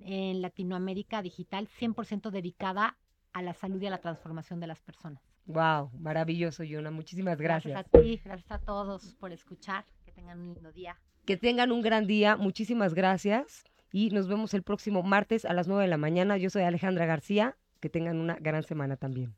[0.02, 2.98] en Latinoamérica digital 100% dedicada
[3.34, 5.24] a la salud y a la transformación de las personas.
[5.46, 6.92] wow, maravilloso, Yona.
[6.92, 7.74] Muchísimas gracias.
[7.74, 9.86] Gracias a ti, gracias a todos por escuchar.
[10.06, 10.98] Que tengan un lindo día.
[11.26, 12.38] Que tengan un gran día.
[12.38, 13.64] Muchísimas gracias.
[13.92, 16.38] Y nos vemos el próximo martes a las 9 de la mañana.
[16.38, 17.58] Yo soy Alejandra García.
[17.80, 19.36] Que tengan una gran semana también.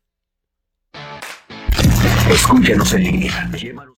[2.30, 3.50] Escúchanos en línea.